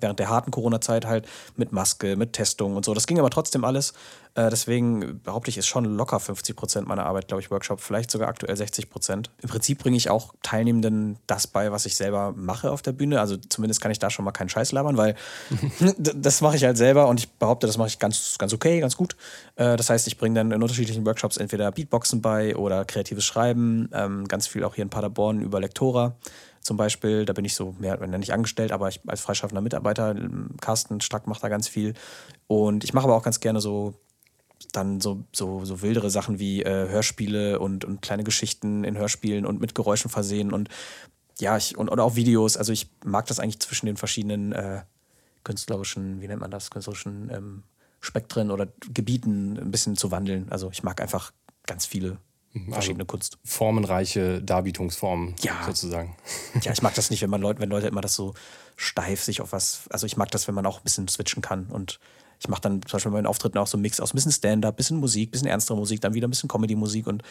während 0.00 0.18
der 0.18 0.28
harten 0.28 0.50
Corona-Zeit 0.50 1.06
halt 1.06 1.26
mit 1.56 1.72
Maske, 1.72 2.16
mit 2.16 2.32
Testung 2.32 2.76
und 2.76 2.84
so. 2.84 2.94
Das 2.94 3.06
ging 3.06 3.18
aber 3.18 3.30
trotzdem 3.30 3.64
alles. 3.64 3.92
Äh, 4.34 4.48
deswegen 4.48 5.20
behaupte 5.22 5.50
ich, 5.50 5.58
ist 5.58 5.66
schon 5.66 5.84
locker 5.84 6.18
50 6.18 6.56
Prozent 6.56 6.88
meiner 6.88 7.04
Arbeit, 7.04 7.28
glaube 7.28 7.42
ich, 7.42 7.50
Workshop, 7.50 7.80
vielleicht 7.80 8.10
sogar 8.10 8.28
aktuell 8.28 8.56
60 8.56 8.88
Prozent. 8.88 9.30
Im 9.42 9.50
Prinzip 9.50 9.78
bringe 9.78 9.96
ich 9.96 10.08
auch 10.08 10.34
Teilnehmenden 10.42 11.18
das 11.26 11.46
bei, 11.46 11.70
was 11.70 11.84
ich 11.84 11.96
selber 11.96 12.32
mache 12.34 12.70
auf 12.70 12.80
der 12.80 12.92
Bühne. 12.92 13.20
Also 13.20 13.36
zumindest 13.36 13.82
kann 13.82 13.90
ich 13.90 13.98
da 13.98 14.08
schon 14.08 14.24
mal 14.24 14.32
keinen 14.32 14.48
Scheiß 14.48 14.72
labern, 14.72 14.96
weil 14.96 15.14
das 15.98 16.40
mache 16.40 16.56
ich 16.56 16.64
halt 16.64 16.78
selber 16.78 17.08
und 17.08 17.20
ich 17.20 17.30
behaupte, 17.32 17.66
das 17.66 17.76
mache 17.76 17.88
ich 17.88 17.98
ganz, 17.98 18.36
ganz 18.38 18.54
okay, 18.54 18.80
ganz 18.80 18.96
gut. 18.96 19.16
Äh, 19.56 19.76
das 19.76 19.90
heißt, 19.90 20.06
ich 20.06 20.16
bringe 20.16 20.36
dann 20.36 20.50
in 20.50 20.62
unterschiedlichen 20.62 21.04
Workshops 21.04 21.36
entweder 21.36 21.70
Beatboxen 21.70 22.22
bei 22.22 22.56
oder 22.56 22.86
kreatives 22.86 23.24
Schreiben, 23.24 23.90
ähm, 23.92 24.26
ganz 24.28 24.46
viel 24.46 24.64
auch 24.64 24.74
hier 24.74 24.82
in 24.82 24.90
Paderborn 24.90 25.42
über 25.42 25.60
Lektora 25.82 26.16
zum 26.60 26.76
Beispiel. 26.76 27.24
Da 27.24 27.32
bin 27.32 27.44
ich 27.44 27.54
so 27.54 27.74
mehr 27.78 28.00
oder 28.00 28.18
nicht 28.18 28.32
angestellt, 28.32 28.72
aber 28.72 28.88
ich 28.88 29.00
als 29.06 29.20
freischaffender 29.20 29.60
Mitarbeiter, 29.60 30.14
Carsten 30.60 31.00
Strack 31.00 31.26
macht 31.26 31.42
da 31.42 31.48
ganz 31.48 31.68
viel. 31.68 31.94
Und 32.46 32.84
ich 32.84 32.94
mache 32.94 33.04
aber 33.04 33.16
auch 33.16 33.24
ganz 33.24 33.40
gerne 33.40 33.60
so 33.60 33.94
dann 34.70 35.00
so, 35.00 35.24
so, 35.32 35.64
so 35.64 35.82
wildere 35.82 36.08
Sachen 36.08 36.38
wie 36.38 36.62
äh, 36.62 36.88
Hörspiele 36.88 37.58
und, 37.58 37.84
und 37.84 38.00
kleine 38.00 38.22
Geschichten 38.22 38.84
in 38.84 38.96
Hörspielen 38.96 39.44
und 39.44 39.60
mit 39.60 39.74
Geräuschen 39.74 40.08
versehen 40.08 40.52
und 40.52 40.68
ja, 41.40 41.56
ich, 41.56 41.76
und, 41.76 41.88
oder 41.88 42.04
auch 42.04 42.14
Videos. 42.14 42.56
Also 42.56 42.72
ich 42.72 42.88
mag 43.04 43.26
das 43.26 43.40
eigentlich 43.40 43.58
zwischen 43.58 43.86
den 43.86 43.96
verschiedenen 43.96 44.52
äh, 44.52 44.82
künstlerischen, 45.42 46.20
wie 46.20 46.28
nennt 46.28 46.40
man 46.40 46.52
das, 46.52 46.70
künstlerischen 46.70 47.28
ähm, 47.34 47.62
Spektren 48.00 48.52
oder 48.52 48.68
Gebieten 48.94 49.58
ein 49.58 49.72
bisschen 49.72 49.96
zu 49.96 50.12
wandeln. 50.12 50.46
Also 50.50 50.70
ich 50.70 50.84
mag 50.84 51.00
einfach 51.00 51.32
ganz 51.66 51.84
viele 51.84 52.18
verschiedene 52.70 53.02
also 53.02 53.06
Kunst. 53.06 53.38
Formenreiche 53.44 54.42
Darbietungsformen 54.42 55.34
ja. 55.40 55.62
sozusagen. 55.66 56.16
Ja, 56.62 56.72
ich 56.72 56.82
mag 56.82 56.94
das 56.96 57.10
nicht, 57.10 57.22
wenn 57.22 57.30
man 57.30 57.40
Leute, 57.40 57.60
wenn 57.60 57.70
Leute 57.70 57.88
immer 57.88 58.00
das 58.00 58.14
so 58.14 58.34
steif 58.76 59.22
sich 59.22 59.40
auf 59.40 59.52
was. 59.52 59.82
Also 59.90 60.06
ich 60.06 60.16
mag 60.16 60.30
das, 60.30 60.48
wenn 60.48 60.54
man 60.54 60.66
auch 60.66 60.78
ein 60.78 60.84
bisschen 60.84 61.08
switchen 61.08 61.42
kann 61.42 61.66
und 61.66 61.98
ich 62.40 62.48
mache 62.48 62.60
dann 62.60 62.82
zum 62.82 62.96
Beispiel 62.96 63.12
bei 63.12 63.18
meinen 63.18 63.26
Auftritten 63.26 63.58
auch 63.58 63.68
so 63.68 63.76
einen 63.76 63.82
Mix 63.82 64.00
aus 64.00 64.12
ein 64.12 64.16
bisschen 64.16 64.32
Stand-up, 64.32 64.76
bisschen 64.76 64.98
Musik, 64.98 65.30
bisschen 65.30 65.46
ernstere 65.46 65.76
Musik, 65.76 66.00
dann 66.00 66.14
wieder 66.14 66.26
ein 66.26 66.30
bisschen 66.30 66.48
Comedy-Musik 66.48 67.06
und 67.06 67.22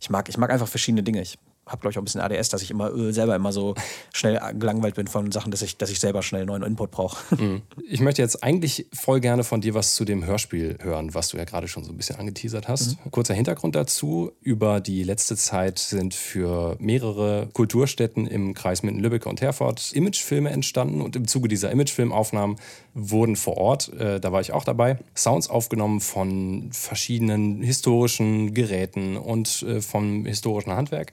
ich 0.00 0.10
mag, 0.10 0.28
ich 0.28 0.38
mag 0.38 0.50
einfach 0.50 0.68
verschiedene 0.68 1.02
Dinge. 1.02 1.20
Ich 1.20 1.38
habe, 1.66 1.80
glaube 1.80 1.92
ich, 1.92 1.98
auch 1.98 2.02
ein 2.02 2.04
bisschen 2.04 2.20
ADS, 2.20 2.48
dass 2.50 2.62
ich 2.62 2.70
immer 2.70 2.94
äh, 2.94 3.12
selber 3.12 3.34
immer 3.34 3.52
so 3.52 3.74
schnell 4.12 4.40
gelangweilt 4.58 4.94
bin 4.94 5.06
von 5.06 5.32
Sachen, 5.32 5.50
dass 5.50 5.62
ich, 5.62 5.76
dass 5.76 5.90
ich 5.90 6.00
selber 6.00 6.22
schnell 6.22 6.44
neuen 6.46 6.62
Input 6.62 6.90
brauche. 6.90 7.24
Mhm. 7.44 7.62
Ich 7.90 8.00
möchte 8.00 8.22
jetzt 8.22 8.44
eigentlich 8.44 8.86
voll 8.92 9.20
gerne 9.20 9.42
von 9.42 9.60
dir 9.60 9.74
was 9.74 9.96
zu 9.96 10.04
dem 10.04 10.24
Hörspiel 10.24 10.78
hören, 10.80 11.14
was 11.14 11.28
du 11.28 11.36
ja 11.36 11.44
gerade 11.44 11.66
schon 11.66 11.82
so 11.82 11.90
ein 11.90 11.96
bisschen 11.96 12.16
angeteasert 12.16 12.68
hast. 12.68 13.04
Mhm. 13.04 13.10
Kurzer 13.10 13.34
Hintergrund 13.34 13.74
dazu. 13.74 14.30
Über 14.40 14.80
die 14.80 15.02
letzte 15.02 15.36
Zeit 15.36 15.80
sind 15.80 16.14
für 16.14 16.76
mehrere 16.78 17.48
Kulturstätten 17.52 18.26
im 18.28 18.54
Kreis 18.54 18.84
Minden-Lübbecke 18.84 19.28
und 19.28 19.40
Herford 19.40 19.92
Imagefilme 19.92 20.50
entstanden 20.50 21.00
und 21.00 21.16
im 21.16 21.26
Zuge 21.26 21.48
dieser 21.48 21.72
Imagefilmaufnahmen 21.72 22.56
wurden 22.94 23.34
vor 23.34 23.56
Ort, 23.56 23.92
äh, 23.94 24.20
da 24.20 24.32
war 24.32 24.40
ich 24.40 24.52
auch 24.52 24.64
dabei, 24.64 24.98
Sounds 25.16 25.50
aufgenommen 25.50 26.00
von 26.00 26.70
verschiedenen 26.72 27.60
historischen 27.62 28.54
Geräten 28.54 29.16
und 29.16 29.62
äh, 29.62 29.80
vom 29.80 30.24
historischen 30.24 30.72
Handwerk. 30.72 31.12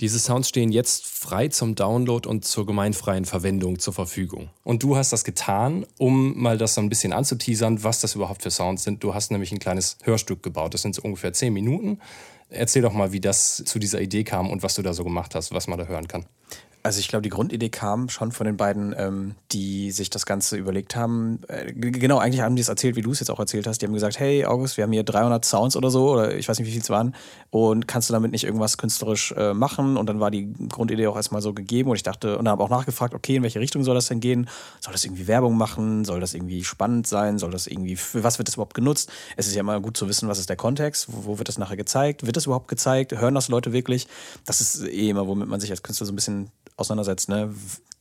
Diese 0.00 0.18
Sounds 0.18 0.48
stehen 0.48 0.72
jetzt 0.72 1.06
frei 1.06 1.48
zum 1.48 1.74
Download 1.74 2.28
und 2.28 2.44
zur 2.44 2.66
gemeinfreien 2.66 3.24
Verwendung 3.24 3.78
zur 3.78 3.92
Verfügung. 3.92 4.50
Und 4.64 4.82
du 4.82 4.96
hast 4.96 5.12
das 5.12 5.24
getan, 5.24 5.86
um 5.98 6.40
mal 6.40 6.58
das 6.58 6.74
so 6.74 6.80
ein 6.80 6.88
bisschen 6.88 7.12
anzuteasern, 7.12 7.84
was 7.84 8.00
das 8.00 8.14
überhaupt 8.14 8.42
für 8.42 8.50
Sounds 8.50 8.82
sind. 8.82 9.02
Du 9.04 9.14
hast 9.14 9.30
nämlich 9.30 9.52
ein 9.52 9.58
kleines 9.58 9.98
Hörstück 10.02 10.42
gebaut. 10.42 10.74
Das 10.74 10.82
sind 10.82 10.94
so 10.94 11.02
ungefähr 11.02 11.32
zehn 11.32 11.52
Minuten. 11.52 11.98
Erzähl 12.48 12.82
doch 12.82 12.92
mal, 12.92 13.12
wie 13.12 13.20
das 13.20 13.62
zu 13.64 13.78
dieser 13.78 14.00
Idee 14.00 14.24
kam 14.24 14.50
und 14.50 14.62
was 14.62 14.74
du 14.74 14.82
da 14.82 14.92
so 14.92 15.04
gemacht 15.04 15.34
hast, 15.34 15.52
was 15.52 15.68
man 15.68 15.78
da 15.78 15.86
hören 15.86 16.08
kann. 16.08 16.26
Also 16.84 16.98
ich 16.98 17.06
glaube, 17.06 17.22
die 17.22 17.28
Grundidee 17.28 17.68
kam 17.68 18.08
schon 18.08 18.32
von 18.32 18.44
den 18.44 18.56
beiden, 18.56 18.92
ähm, 18.98 19.36
die 19.52 19.92
sich 19.92 20.10
das 20.10 20.26
Ganze 20.26 20.56
überlegt 20.56 20.96
haben. 20.96 21.38
Äh, 21.46 21.72
genau, 21.72 22.18
eigentlich 22.18 22.40
haben 22.40 22.56
die 22.56 22.62
es 22.62 22.68
erzählt, 22.68 22.96
wie 22.96 23.02
du 23.02 23.12
es 23.12 23.20
jetzt 23.20 23.30
auch 23.30 23.38
erzählt 23.38 23.68
hast. 23.68 23.80
Die 23.80 23.86
haben 23.86 23.92
gesagt, 23.92 24.18
hey 24.18 24.44
August, 24.44 24.76
wir 24.76 24.84
haben 24.84 24.92
hier 24.92 25.04
300 25.04 25.44
Sounds 25.44 25.76
oder 25.76 25.90
so, 25.90 26.10
oder 26.10 26.34
ich 26.34 26.48
weiß 26.48 26.58
nicht, 26.58 26.66
wie 26.66 26.72
viel 26.72 26.80
es 26.82 26.90
waren, 26.90 27.14
und 27.50 27.86
kannst 27.86 28.08
du 28.08 28.12
damit 28.12 28.32
nicht 28.32 28.42
irgendwas 28.44 28.78
künstlerisch 28.78 29.32
äh, 29.36 29.54
machen? 29.54 29.96
Und 29.96 30.08
dann 30.08 30.18
war 30.18 30.32
die 30.32 30.52
Grundidee 30.68 31.06
auch 31.06 31.14
erstmal 31.14 31.40
so 31.40 31.54
gegeben 31.54 31.90
und 31.90 31.96
ich 31.96 32.02
dachte, 32.02 32.36
und 32.36 32.48
habe 32.48 32.62
auch 32.64 32.70
nachgefragt, 32.70 33.14
okay, 33.14 33.36
in 33.36 33.44
welche 33.44 33.60
Richtung 33.60 33.84
soll 33.84 33.94
das 33.94 34.08
denn 34.08 34.18
gehen? 34.18 34.48
Soll 34.80 34.92
das 34.92 35.04
irgendwie 35.04 35.28
Werbung 35.28 35.56
machen? 35.56 36.04
Soll 36.04 36.18
das 36.18 36.34
irgendwie 36.34 36.64
spannend 36.64 37.06
sein? 37.06 37.38
Soll 37.38 37.52
das 37.52 37.68
irgendwie, 37.68 37.94
für 37.94 38.24
was 38.24 38.38
wird 38.38 38.48
das 38.48 38.56
überhaupt 38.56 38.74
genutzt? 38.74 39.08
Es 39.36 39.46
ist 39.46 39.54
ja 39.54 39.60
immer 39.60 39.80
gut 39.80 39.96
zu 39.96 40.08
wissen, 40.08 40.28
was 40.28 40.40
ist 40.40 40.48
der 40.48 40.56
Kontext, 40.56 41.06
wo, 41.08 41.26
wo 41.26 41.38
wird 41.38 41.48
das 41.48 41.58
nachher 41.58 41.76
gezeigt? 41.76 42.26
Wird 42.26 42.36
das 42.36 42.46
überhaupt 42.46 42.66
gezeigt? 42.66 43.12
Hören 43.12 43.36
das 43.36 43.48
Leute 43.48 43.72
wirklich? 43.72 44.08
Das 44.46 44.60
ist 44.60 44.82
eh 44.82 45.10
immer, 45.10 45.28
womit 45.28 45.46
man 45.46 45.60
sich 45.60 45.70
als 45.70 45.84
Künstler 45.84 46.06
so 46.06 46.12
ein 46.12 46.16
bisschen 46.16 46.50
auseinandersetzt, 46.82 47.28
ne? 47.28 47.54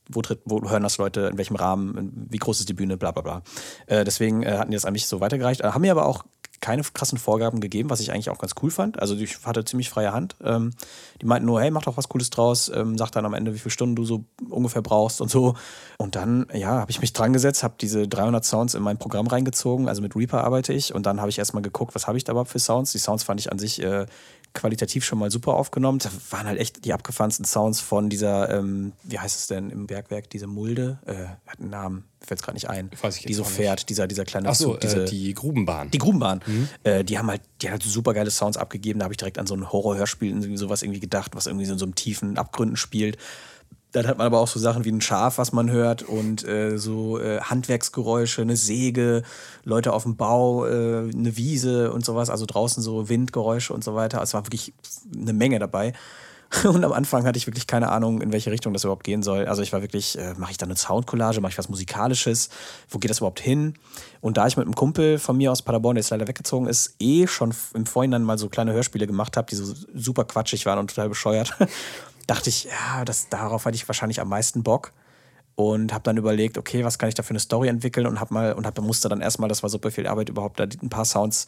Wo, 0.10 0.22
tritt, 0.22 0.42
wo 0.44 0.62
hören 0.70 0.84
das 0.84 0.98
Leute, 0.98 1.30
in 1.32 1.38
welchem 1.38 1.56
Rahmen, 1.56 2.28
wie 2.30 2.38
groß 2.38 2.60
ist 2.60 2.68
die 2.68 2.74
Bühne, 2.74 2.98
bla 2.98 3.12
bla 3.12 3.22
bla. 3.22 3.42
Äh, 3.86 4.04
deswegen 4.04 4.44
äh, 4.44 4.58
hatten 4.58 4.72
die 4.72 4.76
das 4.76 4.84
an 4.84 4.92
mich 4.94 5.06
so 5.06 5.22
weitergereicht. 5.22 5.62
Äh, 5.62 5.72
haben 5.72 5.82
mir 5.82 5.92
aber 5.92 6.06
auch 6.06 6.26
keine 6.62 6.84
krassen 6.84 7.18
Vorgaben 7.18 7.60
gegeben, 7.60 7.90
was 7.90 8.00
ich 8.00 8.12
eigentlich 8.12 8.30
auch 8.30 8.38
ganz 8.38 8.54
cool 8.62 8.70
fand. 8.70 9.02
Also 9.02 9.16
ich 9.16 9.44
hatte 9.46 9.66
ziemlich 9.66 9.90
freie 9.90 10.14
Hand. 10.14 10.36
Ähm, 10.44 10.72
die 11.20 11.26
meinten 11.26 11.48
nur, 11.48 11.60
hey, 11.60 11.72
mach 11.72 11.82
doch 11.82 11.98
was 11.98 12.08
Cooles 12.08 12.30
draus, 12.30 12.72
ähm, 12.74 12.98
sag 12.98 13.12
dann 13.12 13.26
am 13.26 13.34
Ende, 13.34 13.54
wie 13.54 13.60
viele 13.60 13.72
Stunden 13.72 13.96
du 13.96 14.06
so 14.06 14.26
ungefähr 14.48 14.84
brauchst 14.84 15.22
und 15.22 15.30
so. 15.30 15.56
Und 15.98 16.16
dann, 16.16 16.46
ja, 16.54 16.80
habe 16.80 16.92
ich 16.92 17.02
mich 17.02 17.14
dran 17.14 17.34
gesetzt, 17.34 17.64
habe 17.64 17.74
diese 17.82 18.08
300 18.08 18.46
Sounds 18.46 18.76
in 18.76 18.84
mein 18.84 18.98
Programm 18.98 19.28
reingezogen. 19.28 19.90
Also 19.90 20.04
mit 20.04 20.16
Reaper 20.16 20.44
arbeite 20.44 20.72
ich. 20.72 20.94
Und 20.94 21.08
dann 21.08 21.20
habe 21.20 21.30
ich 21.30 21.40
erstmal 21.40 21.64
geguckt, 21.64 21.96
was 21.96 22.08
habe 22.08 22.18
ich 22.18 22.24
da 22.24 22.34
überhaupt 22.34 22.52
für 22.52 22.60
Sounds. 22.60 22.92
Die 22.92 23.00
Sounds 23.00 23.24
fand 23.24 23.40
ich 23.40 23.52
an 23.52 23.58
sich 23.58 23.82
äh, 23.82 24.06
qualitativ 24.54 25.06
schon 25.06 25.20
mal 25.20 25.32
super 25.32 25.54
aufgenommen. 25.54 26.00
Da 26.00 26.10
waren 26.30 26.48
halt 26.48 26.60
echt 26.60 26.86
die 26.86 26.94
abgefahrensten 26.94 27.46
Sounds 27.46 27.80
von 27.80 28.10
dieser, 28.10 28.50
ähm, 28.50 28.94
wie 29.04 29.20
heißt 29.20 29.40
es 29.40 29.48
denn 29.48 29.70
im 29.70 29.88
Bergwerk, 29.88 30.30
diese 30.30 30.48
Mulde, 30.48 31.00
äh, 31.06 31.28
hat 31.50 31.60
einen 31.60 31.70
Namen, 31.70 32.04
fällt 32.20 32.40
es 32.40 32.46
gerade 32.46 32.56
nicht 32.56 32.70
ein. 32.70 32.92
Weiß 33.02 33.18
ich 33.18 33.26
die 33.26 33.34
so 33.34 33.44
fährt, 33.44 33.90
dieser, 33.90 34.08
dieser 34.08 34.26
kleine 34.26 34.50
Ach 34.50 34.56
so, 34.56 34.72
Zug, 34.72 34.82
diese, 34.82 35.04
äh, 35.04 35.06
die 35.06 35.34
Grubenbahn. 35.34 35.92
die 35.92 35.98
Grubenbahn. 35.98 36.42
Äh, 36.84 37.04
die 37.04 37.18
haben 37.18 37.30
halt, 37.30 37.42
die 37.62 37.68
haben 37.68 37.74
halt 37.74 37.84
super 37.84 38.14
geile 38.14 38.32
Sounds 38.32 38.58
abgegeben. 38.58 39.00
Da 39.00 39.06
habe 39.06 39.14
ich 39.14 39.18
direkt 39.18 39.40
an 39.40 39.48
so 39.48 39.56
ein 39.56 39.72
Horrorhörspiel 39.72 40.30
irgendwie 40.30 40.58
sowas 40.58 40.84
irgendwie 40.84 41.00
gedacht, 41.00 41.36
was 41.36 41.48
irgendwie 41.48 41.66
so 41.66 41.74
in 41.74 41.80
so 41.80 41.86
einem 41.86 41.96
tiefen 41.96 42.38
Abgründen 42.38 42.78
spielt. 42.78 43.18
Dann 43.92 44.08
hat 44.08 44.18
man 44.18 44.28
aber 44.28 44.40
auch 44.40 44.48
so 44.48 44.60
Sachen 44.60 44.86
wie 44.86 44.92
ein 44.92 45.02
Schaf, 45.02 45.38
was 45.38 45.52
man 45.52 45.70
hört 45.70 46.04
und 46.04 46.48
äh, 46.48 46.78
so 46.78 47.20
äh, 47.20 47.42
Handwerksgeräusche, 47.42 48.42
eine 48.42 48.56
Säge, 48.56 49.24
Leute 49.66 49.92
auf 49.92 50.04
dem 50.04 50.16
Bau, 50.16 50.66
äh, 50.66 51.10
eine 51.10 51.36
Wiese 51.36 51.92
und 51.92 52.06
sowas, 52.06 52.30
also 52.30 52.46
draußen 52.46 52.82
so 52.82 53.10
Windgeräusche 53.10 53.74
und 53.74 53.84
so 53.84 53.94
weiter. 53.94 54.22
Es 54.22 54.34
war 54.34 54.46
wirklich 54.46 54.74
eine 55.14 55.34
Menge 55.34 55.60
dabei. 55.60 55.94
Und 56.64 56.84
am 56.84 56.92
Anfang 56.92 57.26
hatte 57.26 57.38
ich 57.38 57.48
wirklich 57.48 57.66
keine 57.66 57.90
Ahnung, 57.90 58.22
in 58.22 58.34
welche 58.34 58.52
Richtung 58.52 58.74
das 58.74 58.84
überhaupt 58.84 59.06
gehen 59.06 59.24
soll. 59.24 59.46
Also 59.46 59.62
ich 59.62 59.72
war 59.72 59.82
wirklich, 59.82 60.18
äh, 60.18 60.34
mache 60.38 60.52
ich 60.52 60.58
da 60.58 60.66
eine 60.66 60.76
Soundcollage, 60.76 61.40
mache 61.40 61.52
ich 61.52 61.58
was 61.58 61.70
Musikalisches, 61.70 62.50
wo 62.90 63.00
geht 63.00 63.10
das 63.10 63.20
überhaupt 63.20 63.40
hin? 63.40 63.76
Und 64.20 64.38
da 64.38 64.48
ich 64.48 64.58
mit 64.58 64.66
einem 64.66 64.76
Kumpel 64.76 65.18
von 65.18 65.38
mir 65.38 65.52
aus 65.52 65.62
Paderborn, 65.62 65.96
der 65.96 66.02
jetzt 66.02 66.10
leider 66.10 66.28
weggezogen 66.28 66.68
ist, 66.68 66.96
eh 67.00 67.26
schon 67.26 67.54
im 67.74 67.86
Vorhinein 67.86 68.24
mal 68.24 68.38
so 68.38 68.50
kleine 68.50 68.74
Hörspiele 68.74 69.08
gemacht 69.08 69.38
habe, 69.38 69.48
die 69.50 69.56
so 69.56 69.74
super 69.96 70.26
quatschig 70.26 70.66
waren 70.66 70.80
und 70.80 70.90
total 70.90 71.08
bescheuert, 71.08 71.56
dachte 72.32 72.50
ich, 72.50 72.64
ja, 72.64 73.04
das, 73.04 73.28
darauf 73.28 73.66
hatte 73.66 73.76
ich 73.76 73.88
wahrscheinlich 73.90 74.22
am 74.22 74.30
meisten 74.30 74.64
Bock 74.64 74.94
und 75.56 75.94
habe 75.94 76.04
dann 76.04 76.16
überlegt, 76.16 76.58
okay, 76.58 76.86
was 76.86 76.98
kann 76.98 77.10
ich 77.10 77.16
da 77.16 77.24
für 77.24 77.32
eine 77.32 77.40
Story 77.40 77.68
entwickeln 77.68 78.08
und 78.08 78.22
habe 78.22 78.34
mal 78.34 78.54
und 78.54 78.66
habe 78.66 78.82
musste 78.82 79.10
dann 79.10 79.20
erstmal, 79.20 79.50
das 79.50 79.64
war 79.64 79.70
super 79.70 79.92
viel 79.92 80.08
Arbeit 80.08 80.30
überhaupt, 80.30 80.58
da 80.58 80.64
ein 80.64 80.90
paar 80.90 81.04
Sounds 81.04 81.48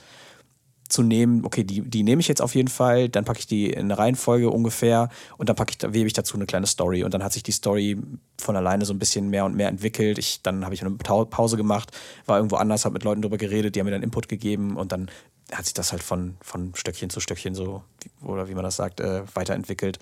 zu 0.89 1.01
nehmen, 1.01 1.45
okay, 1.45 1.63
die, 1.63 1.81
die 1.81 2.03
nehme 2.03 2.19
ich 2.19 2.27
jetzt 2.27 2.41
auf 2.41 2.55
jeden 2.55 2.67
Fall, 2.67 3.09
dann 3.09 3.25
packe 3.25 3.39
ich 3.39 3.47
die 3.47 3.71
in 3.71 3.85
eine 3.85 3.97
Reihenfolge 3.97 4.49
ungefähr 4.49 5.09
und 5.37 5.49
dann 5.49 5.55
packe 5.55 5.73
ich, 5.75 5.93
webe 5.93 6.07
ich 6.07 6.13
dazu 6.13 6.35
eine 6.35 6.45
kleine 6.45 6.67
Story 6.67 7.03
und 7.03 7.13
dann 7.13 7.23
hat 7.23 7.33
sich 7.33 7.43
die 7.43 7.51
Story 7.51 7.97
von 8.39 8.55
alleine 8.55 8.85
so 8.85 8.93
ein 8.93 8.99
bisschen 8.99 9.29
mehr 9.29 9.45
und 9.45 9.55
mehr 9.55 9.69
entwickelt. 9.69 10.17
Ich, 10.17 10.41
dann 10.43 10.65
habe 10.65 10.75
ich 10.75 10.81
eine 10.81 10.91
Pause 10.91 11.57
gemacht, 11.57 11.91
war 12.25 12.37
irgendwo 12.37 12.57
anders, 12.57 12.85
habe 12.85 12.93
mit 12.93 13.03
Leuten 13.03 13.21
drüber 13.21 13.37
geredet, 13.37 13.75
die 13.75 13.79
haben 13.79 13.85
mir 13.85 13.91
dann 13.91 14.03
Input 14.03 14.27
gegeben 14.27 14.77
und 14.77 14.91
dann 14.91 15.09
hat 15.51 15.65
sich 15.65 15.73
das 15.73 15.91
halt 15.91 16.03
von, 16.03 16.35
von 16.41 16.73
Stöckchen 16.75 17.09
zu 17.09 17.19
Stöckchen 17.19 17.55
so, 17.55 17.83
oder 18.23 18.47
wie 18.49 18.55
man 18.55 18.63
das 18.63 18.75
sagt, 18.75 18.99
äh, 18.99 19.23
weiterentwickelt. 19.33 19.99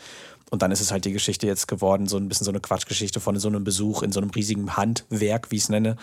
Und 0.50 0.62
dann 0.62 0.72
ist 0.72 0.82
es 0.82 0.92
halt 0.92 1.06
die 1.06 1.14
Geschichte 1.14 1.48
jetzt 1.48 1.68
geworden, 1.68 2.08
so 2.08 2.18
ein 2.18 2.28
bisschen 2.28 2.46
so 2.46 2.52
eine 2.52 2.60
Quatschgeschichte 2.60 3.20
von 3.20 3.40
so 3.40 3.48
einem 3.48 3.64
Besuch 3.64 4.04
in 4.04 4.12
so 4.12 4.20
einem 4.20 4.32
riesigen 4.32 4.76
Handwerk, 4.76 5.50
wie 5.50 5.56
ich 5.56 5.64
es 5.64 5.70
nenne, 5.70 5.96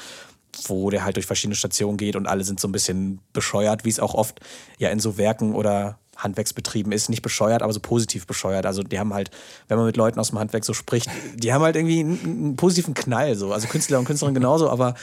wo 0.67 0.91
der 0.91 1.05
halt 1.05 1.17
durch 1.17 1.27
verschiedene 1.27 1.55
Stationen 1.55 1.97
geht 1.97 2.17
und 2.17 2.27
alle 2.27 2.45
sind 2.45 2.61
so 2.61 2.69
ein 2.69 2.73
bisschen 2.73 3.21
bescheuert, 3.33 3.85
wie 3.85 3.91
es 3.91 4.01
auch 4.01 4.15
oft 4.15 4.41
ja 4.79 4.91
in 4.91 5.01
so 5.01 5.17
Werken 5.19 5.55
oder 5.55 5.99
Handwerksbetrieben 6.17 6.93
ist. 6.93 7.09
Nicht 7.09 7.23
bescheuert, 7.23 7.63
aber 7.63 7.73
so 7.73 7.81
positiv 7.81 8.27
bescheuert. 8.27 8.67
Also 8.67 8.83
die 8.83 8.99
haben 8.99 9.15
halt, 9.15 9.31
wenn 9.69 9.77
man 9.77 9.87
mit 9.87 9.97
Leuten 9.97 10.19
aus 10.19 10.31
dem 10.31 10.39
Handwerk 10.39 10.65
so 10.65 10.75
spricht, 10.75 11.09
die 11.37 11.53
haben 11.53 11.63
halt 11.63 11.77
irgendwie 11.77 12.01
einen, 12.01 12.21
einen 12.25 12.57
positiven 12.57 12.95
Knall. 12.95 13.37
So. 13.37 13.53
Also 13.53 13.69
Künstler 13.69 13.99
und 13.99 14.05
Künstlerinnen 14.05 14.35
genauso, 14.35 14.69
aber 14.69 14.95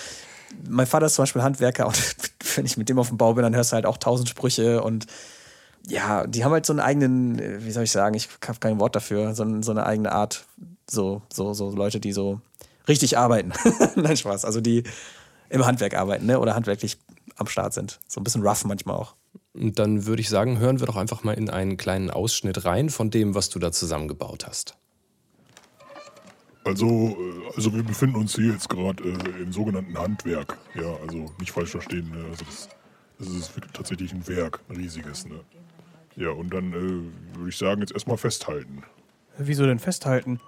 mein 0.67 0.85
Vater 0.85 1.07
ist 1.07 1.15
zum 1.15 1.23
Beispiel 1.23 1.41
Handwerker 1.41 1.87
und 1.87 1.97
wenn 2.55 2.65
ich 2.65 2.77
mit 2.77 2.89
dem 2.89 2.99
auf 2.99 3.09
dem 3.09 3.17
Bau 3.17 3.33
bin, 3.33 3.43
dann 3.43 3.55
hörst 3.55 3.71
du 3.71 3.75
halt 3.75 3.85
auch 3.85 3.97
tausend 3.97 4.29
Sprüche 4.29 4.83
und 4.83 5.07
ja, 5.87 6.25
die 6.25 6.43
haben 6.43 6.51
halt 6.51 6.65
so 6.65 6.73
einen 6.73 6.79
eigenen, 6.79 7.63
wie 7.63 7.71
soll 7.71 7.83
ich 7.83 7.91
sagen, 7.91 8.15
ich 8.15 8.29
habe 8.47 8.59
kein 8.59 8.79
Wort 8.79 8.95
dafür, 8.95 9.35
so, 9.35 9.61
so 9.61 9.71
eine 9.71 9.85
eigene 9.85 10.11
Art, 10.11 10.45
so, 10.89 11.21
so, 11.31 11.53
so 11.53 11.69
Leute, 11.71 11.99
die 11.99 12.11
so 12.11 12.41
richtig 12.87 13.17
arbeiten. 13.17 13.53
Nein, 13.95 14.17
Spaß. 14.17 14.45
Also 14.45 14.61
die 14.61 14.83
im 15.55 15.65
Handwerk 15.65 15.95
arbeiten, 15.95 16.25
ne? 16.25 16.39
Oder 16.39 16.53
handwerklich 16.53 16.97
am 17.37 17.47
Start 17.47 17.73
sind. 17.73 17.99
So 18.07 18.21
ein 18.21 18.23
bisschen 18.23 18.45
rough 18.45 18.65
manchmal 18.65 18.97
auch. 18.97 19.15
Und 19.53 19.79
dann 19.79 20.05
würde 20.05 20.21
ich 20.21 20.29
sagen, 20.29 20.59
hören 20.59 20.79
wir 20.79 20.85
doch 20.85 20.97
einfach 20.97 21.23
mal 21.23 21.33
in 21.33 21.49
einen 21.49 21.77
kleinen 21.77 22.11
Ausschnitt 22.11 22.65
rein 22.65 22.89
von 22.89 23.09
dem, 23.09 23.35
was 23.35 23.49
du 23.49 23.57
da 23.57 23.71
zusammengebaut 23.71 24.45
hast. 24.45 24.75
Also, 26.65 26.87
äh, 26.87 27.55
also 27.55 27.73
wir 27.73 27.83
befinden 27.83 28.17
uns 28.17 28.35
hier 28.35 28.51
jetzt 28.51 28.69
gerade 28.69 29.01
äh, 29.03 29.41
im 29.41 29.51
sogenannten 29.51 29.97
Handwerk. 29.97 30.57
Ja, 30.73 30.95
also 31.07 31.31
nicht 31.39 31.51
falsch 31.51 31.71
verstehen. 31.71 32.11
Ne? 32.11 32.25
Also 32.29 32.43
das, 32.45 32.69
das 33.19 33.27
ist 33.29 33.55
wirklich 33.55 33.71
tatsächlich 33.71 34.11
ein 34.11 34.27
Werk, 34.27 34.59
ein 34.67 34.75
riesiges. 34.75 35.25
Ne? 35.25 35.39
Ja, 36.17 36.29
und 36.31 36.53
dann 36.53 36.73
äh, 36.73 37.37
würde 37.37 37.49
ich 37.49 37.57
sagen, 37.57 37.81
jetzt 37.81 37.93
erstmal 37.93 38.17
festhalten. 38.17 38.83
Wieso 39.37 39.65
denn 39.65 39.79
festhalten? 39.79 40.39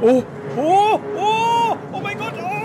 Oh, 0.00 0.22
oh, 0.56 1.00
oh 1.92 2.00
mein 2.00 2.16
Gott, 2.16 2.34
oh! 2.38 2.62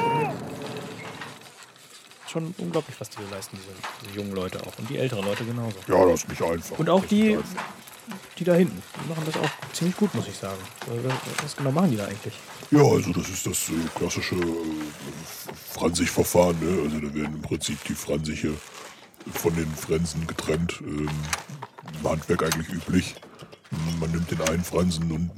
Schon 2.27 2.53
unglaublich, 2.57 2.99
was 2.99 3.09
die 3.09 3.21
so 3.23 3.29
leisten, 3.33 3.57
diese, 3.57 3.73
diese 4.03 4.19
jungen 4.19 4.33
Leute 4.35 4.59
auch. 4.61 4.77
Und 4.77 4.89
die 4.89 4.97
älteren 4.97 5.25
Leute 5.25 5.45
genauso. 5.45 5.77
Ja, 5.87 6.05
das 6.05 6.23
ist 6.23 6.29
nicht 6.29 6.41
einfach. 6.41 6.77
Und 6.77 6.89
auch 6.89 7.05
die, 7.05 7.37
die 8.37 8.43
da 8.43 8.53
hinten, 8.53 8.81
die 9.03 9.09
machen 9.09 9.23
das 9.25 9.37
auch 9.37 9.49
ziemlich 9.73 9.95
gut, 9.95 10.13
muss 10.13 10.27
ich 10.27 10.35
sagen. 10.35 10.59
Äh, 10.87 11.09
Was 11.43 11.55
genau 11.55 11.71
machen 11.71 11.91
die 11.91 11.97
da 11.97 12.05
eigentlich? 12.05 12.33
Ja, 12.71 12.81
also 12.83 13.13
das 13.13 13.29
ist 13.29 13.45
das 13.45 13.69
äh, 13.69 13.73
klassische 13.95 14.35
äh, 14.35 15.53
Franzig-Verfahren. 15.73 16.59
Ne? 16.59 16.81
Also 16.83 16.99
da 16.99 17.13
werden 17.13 17.35
im 17.35 17.41
Prinzip 17.41 17.81
die 17.85 17.95
Fransiche 17.95 18.53
von 19.33 19.55
den 19.55 19.73
Frensen 19.75 20.27
getrennt. 20.27 20.81
Ähm, 20.81 21.09
Im 22.01 22.09
Handwerk 22.09 22.43
eigentlich 22.43 22.69
üblich. 22.69 23.15
Man 23.99 24.11
nimmt 24.11 24.31
den 24.31 24.41
einen 24.41 24.63
Fransen 24.63 25.11
und 25.11 25.31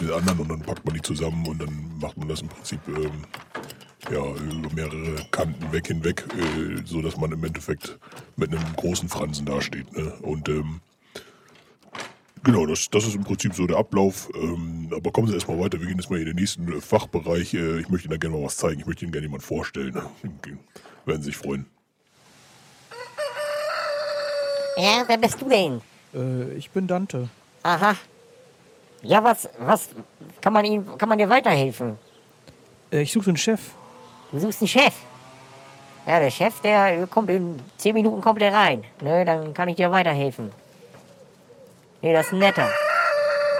den 0.00 0.12
anderen 0.12 0.40
und 0.40 0.48
dann 0.48 0.60
packt 0.60 0.84
man 0.84 0.94
die 0.94 1.02
zusammen 1.02 1.46
und 1.46 1.60
dann 1.60 1.98
macht 1.98 2.16
man 2.18 2.28
das 2.28 2.42
im 2.42 2.48
Prinzip 2.48 2.80
ähm, 2.88 3.24
ja, 4.10 4.24
über 4.24 4.74
mehrere 4.74 5.26
Kanten 5.30 5.72
weg 5.72 5.86
hinweg, 5.86 6.24
äh, 6.36 6.82
so 6.84 7.02
dass 7.02 7.16
man 7.16 7.32
im 7.32 7.42
Endeffekt 7.44 7.98
mit 8.36 8.52
einem 8.54 8.72
großen 8.76 9.08
Fransen 9.08 9.46
dasteht. 9.46 9.92
Ne? 9.96 10.12
Und 10.22 10.48
ähm, 10.48 10.80
Genau, 12.42 12.64
das, 12.64 12.88
das 12.88 13.06
ist 13.06 13.14
im 13.14 13.24
Prinzip 13.24 13.54
so 13.54 13.66
der 13.66 13.76
Ablauf. 13.76 14.30
Ähm, 14.34 14.90
aber 14.96 15.10
kommen 15.10 15.28
Sie 15.28 15.34
erstmal 15.34 15.58
weiter. 15.58 15.78
Wir 15.78 15.86
gehen 15.86 15.98
jetzt 15.98 16.10
mal 16.10 16.18
in 16.18 16.24
den 16.24 16.36
nächsten 16.36 16.80
Fachbereich. 16.80 17.52
Äh, 17.52 17.80
ich 17.80 17.90
möchte 17.90 18.06
Ihnen 18.06 18.12
da 18.12 18.16
gerne 18.16 18.36
mal 18.38 18.46
was 18.46 18.56
zeigen. 18.56 18.80
Ich 18.80 18.86
möchte 18.86 19.04
Ihnen 19.04 19.12
gerne 19.12 19.26
jemanden 19.26 19.44
vorstellen. 19.44 19.94
Okay. 19.96 20.56
Werden 21.04 21.22
Sie 21.22 21.26
sich 21.26 21.36
freuen. 21.36 21.66
Ja, 24.76 25.04
wer 25.06 25.18
bist 25.18 25.40
du 25.42 25.48
denn? 25.48 25.82
Äh, 26.14 26.54
ich 26.54 26.70
bin 26.70 26.86
Dante. 26.86 27.28
Aha. 27.62 27.94
Ja, 29.02 29.22
was, 29.22 29.48
was, 29.58 29.90
kann 30.40 30.52
man 30.54 30.64
ihm, 30.64 30.96
kann 30.96 31.08
man 31.08 31.18
dir 31.18 31.28
weiterhelfen? 31.28 31.98
Äh, 32.90 33.02
ich 33.02 33.12
suche 33.12 33.28
einen 33.28 33.36
Chef. 33.36 33.60
Du 34.32 34.38
suchst 34.38 34.60
einen 34.60 34.68
Chef. 34.68 34.94
Ja, 36.06 36.20
der 36.20 36.30
Chef, 36.30 36.60
der 36.60 37.06
kommt 37.08 37.30
in 37.30 37.60
10 37.76 37.94
Minuten 37.94 38.20
kommt 38.20 38.40
der 38.40 38.52
rein. 38.52 38.84
Ne, 39.02 39.24
dann 39.24 39.52
kann 39.52 39.68
ich 39.68 39.76
dir 39.76 39.90
weiterhelfen. 39.90 40.50
Nee, 42.00 42.12
das 42.12 42.26
ist 42.26 42.32
ein 42.32 42.38
netter. 42.38 42.68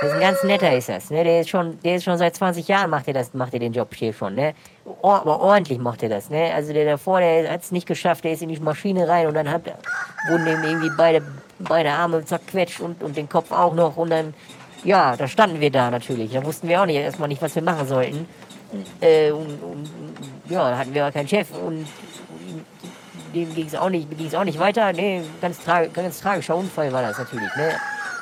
Das 0.00 0.08
ist 0.08 0.14
ein 0.14 0.20
ganz 0.20 0.42
netter 0.44 0.74
ist 0.74 0.88
das. 0.88 1.10
Ne, 1.10 1.24
der 1.24 1.42
ist 1.42 1.50
schon, 1.50 1.78
der 1.82 1.96
ist 1.96 2.04
schon 2.04 2.16
seit 2.16 2.34
20 2.34 2.66
Jahren 2.68 2.88
macht 2.88 3.06
er 3.08 3.14
das, 3.14 3.34
macht 3.34 3.52
er 3.52 3.60
den 3.60 3.72
Job 3.72 3.94
hier 3.94 4.12
schon, 4.12 4.34
ne? 4.34 4.54
Aber 5.02 5.40
ordentlich 5.40 5.78
macht 5.78 6.02
er 6.02 6.08
das, 6.08 6.30
ne? 6.30 6.52
Also 6.54 6.72
der 6.72 6.86
davor, 6.86 7.20
der 7.20 7.50
hat 7.52 7.62
es 7.62 7.72
nicht 7.72 7.86
geschafft, 7.86 8.24
der 8.24 8.32
ist 8.32 8.42
in 8.42 8.48
die 8.48 8.58
Maschine 8.60 9.06
rein 9.06 9.26
und 9.26 9.34
dann 9.34 9.50
hat, 9.50 9.62
wurden 10.28 10.46
ihm 10.46 10.62
irgendwie 10.62 10.90
beide, 10.96 11.22
beide 11.58 11.90
Arme 11.90 12.24
zerquetscht 12.24 12.80
und, 12.80 13.02
und 13.02 13.16
den 13.16 13.28
Kopf 13.28 13.52
auch 13.52 13.74
noch 13.74 13.96
und 13.96 14.10
dann, 14.10 14.32
ja, 14.84 15.16
da 15.16 15.28
standen 15.28 15.60
wir 15.60 15.70
da 15.70 15.90
natürlich. 15.90 16.32
Da 16.32 16.42
wussten 16.44 16.68
wir 16.68 16.80
auch 16.80 16.86
nicht 16.86 16.96
erstmal 16.96 17.28
nicht, 17.28 17.42
was 17.42 17.54
wir 17.54 17.62
machen 17.62 17.86
sollten. 17.86 18.26
Äh, 19.00 19.30
und, 19.32 19.62
und, 19.62 19.88
ja, 20.48 20.76
hatten 20.78 20.94
wir 20.94 21.10
keinen 21.10 21.28
Chef 21.28 21.48
und 21.50 21.86
dem 23.34 23.54
ging 23.54 23.66
es 23.66 23.74
auch 23.74 23.90
nicht, 23.90 24.08
auch 24.34 24.44
nicht 24.44 24.58
weiter. 24.58 24.92
Nee, 24.92 25.22
ganz, 25.40 25.58
tra 25.62 25.86
ganz 25.86 26.20
tragischer 26.20 26.56
Unfall 26.56 26.92
war 26.92 27.02
das 27.02 27.18
natürlich. 27.18 27.54
Ne? 27.56 27.72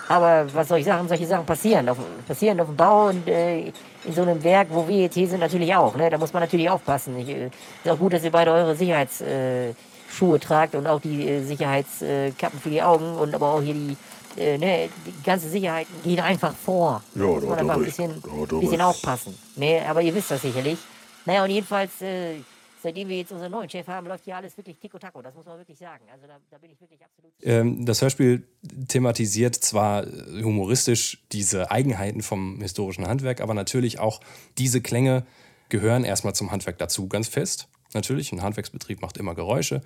Aber 0.08 0.46
was 0.54 0.68
soll 0.68 0.78
ich 0.78 0.86
sagen, 0.86 1.06
solche 1.06 1.26
Sachen 1.26 1.44
passieren. 1.44 1.88
Auf, 1.88 1.98
passieren 2.26 2.60
auf 2.60 2.66
dem 2.66 2.76
Bau 2.76 3.08
und 3.08 3.28
äh, 3.28 3.72
in 4.04 4.14
so 4.14 4.22
einem 4.22 4.42
Werk, 4.42 4.68
wo 4.70 4.88
wir 4.88 5.02
jetzt 5.02 5.14
hier 5.14 5.28
sind, 5.28 5.40
natürlich 5.40 5.74
auch. 5.74 5.96
Ne? 5.96 6.08
Da 6.08 6.18
muss 6.18 6.32
man 6.32 6.42
natürlich 6.42 6.70
aufpassen. 6.70 7.18
Ich, 7.18 7.28
äh, 7.28 7.46
ist 7.46 7.90
auch 7.90 7.98
gut, 7.98 8.12
dass 8.14 8.24
ihr 8.24 8.30
beide 8.30 8.52
eure 8.52 8.74
Sicherheitsschuhe 8.74 10.36
äh, 10.36 10.38
tragt 10.38 10.74
und 10.74 10.86
auch 10.86 11.00
die 11.00 11.28
äh, 11.28 11.42
Sicherheitskappen 11.42 12.58
für 12.60 12.70
die 12.70 12.82
Augen 12.82 13.16
und 13.16 13.34
aber 13.34 13.52
auch 13.52 13.62
hier 13.62 13.74
die, 13.74 13.96
äh, 14.38 14.58
ne, 14.58 14.88
die 15.06 15.22
ganze 15.22 15.48
Sicherheit 15.48 15.86
geht 16.04 16.20
einfach 16.20 16.54
vor. 16.54 17.02
Ja, 17.14 17.22
da 17.22 17.26
muss 17.26 17.42
da 17.42 17.48
man 17.48 17.58
einfach 17.58 17.74
ein 17.74 17.84
bisschen, 17.84 18.22
er 18.50 18.60
bisschen 18.60 18.80
aufpassen. 18.80 19.34
Ne? 19.56 19.82
Aber 19.88 20.02
ihr 20.02 20.14
wisst 20.14 20.30
das 20.30 20.42
sicherlich. 20.42 20.78
Naja, 21.24 21.44
und 21.44 21.50
jedenfalls, 21.50 22.00
äh, 22.00 22.36
seitdem 22.82 23.08
wir 23.08 23.18
jetzt 23.18 23.32
unseren 23.32 23.50
neuen 23.50 23.68
Chef 23.68 23.86
haben, 23.86 24.06
läuft 24.06 24.24
hier 24.24 24.36
alles 24.36 24.56
wirklich 24.56 24.78
tico-taco. 24.78 25.20
Das 25.22 25.34
muss 25.34 25.44
man 25.44 25.58
wirklich 25.58 25.78
sagen. 25.78 26.04
Also 26.12 26.26
da, 26.26 26.38
da 26.50 26.58
bin 26.58 26.70
ich 26.70 26.80
wirklich 26.80 27.00
absolut. 27.04 27.32
Ähm, 27.42 27.84
das 27.84 28.00
Hörspiel 28.00 28.46
thematisiert 28.88 29.54
zwar 29.54 30.06
humoristisch 30.42 31.24
diese 31.32 31.70
Eigenheiten 31.70 32.22
vom 32.22 32.60
historischen 32.60 33.06
Handwerk, 33.06 33.40
aber 33.40 33.54
natürlich 33.54 33.98
auch 33.98 34.20
diese 34.56 34.80
Klänge 34.80 35.26
gehören 35.68 36.04
erstmal 36.04 36.34
zum 36.34 36.50
Handwerk 36.50 36.78
dazu, 36.78 37.08
ganz 37.08 37.28
fest. 37.28 37.68
Natürlich, 37.94 38.32
ein 38.32 38.42
Handwerksbetrieb 38.42 39.00
macht 39.00 39.16
immer 39.16 39.34
Geräusche. 39.34 39.80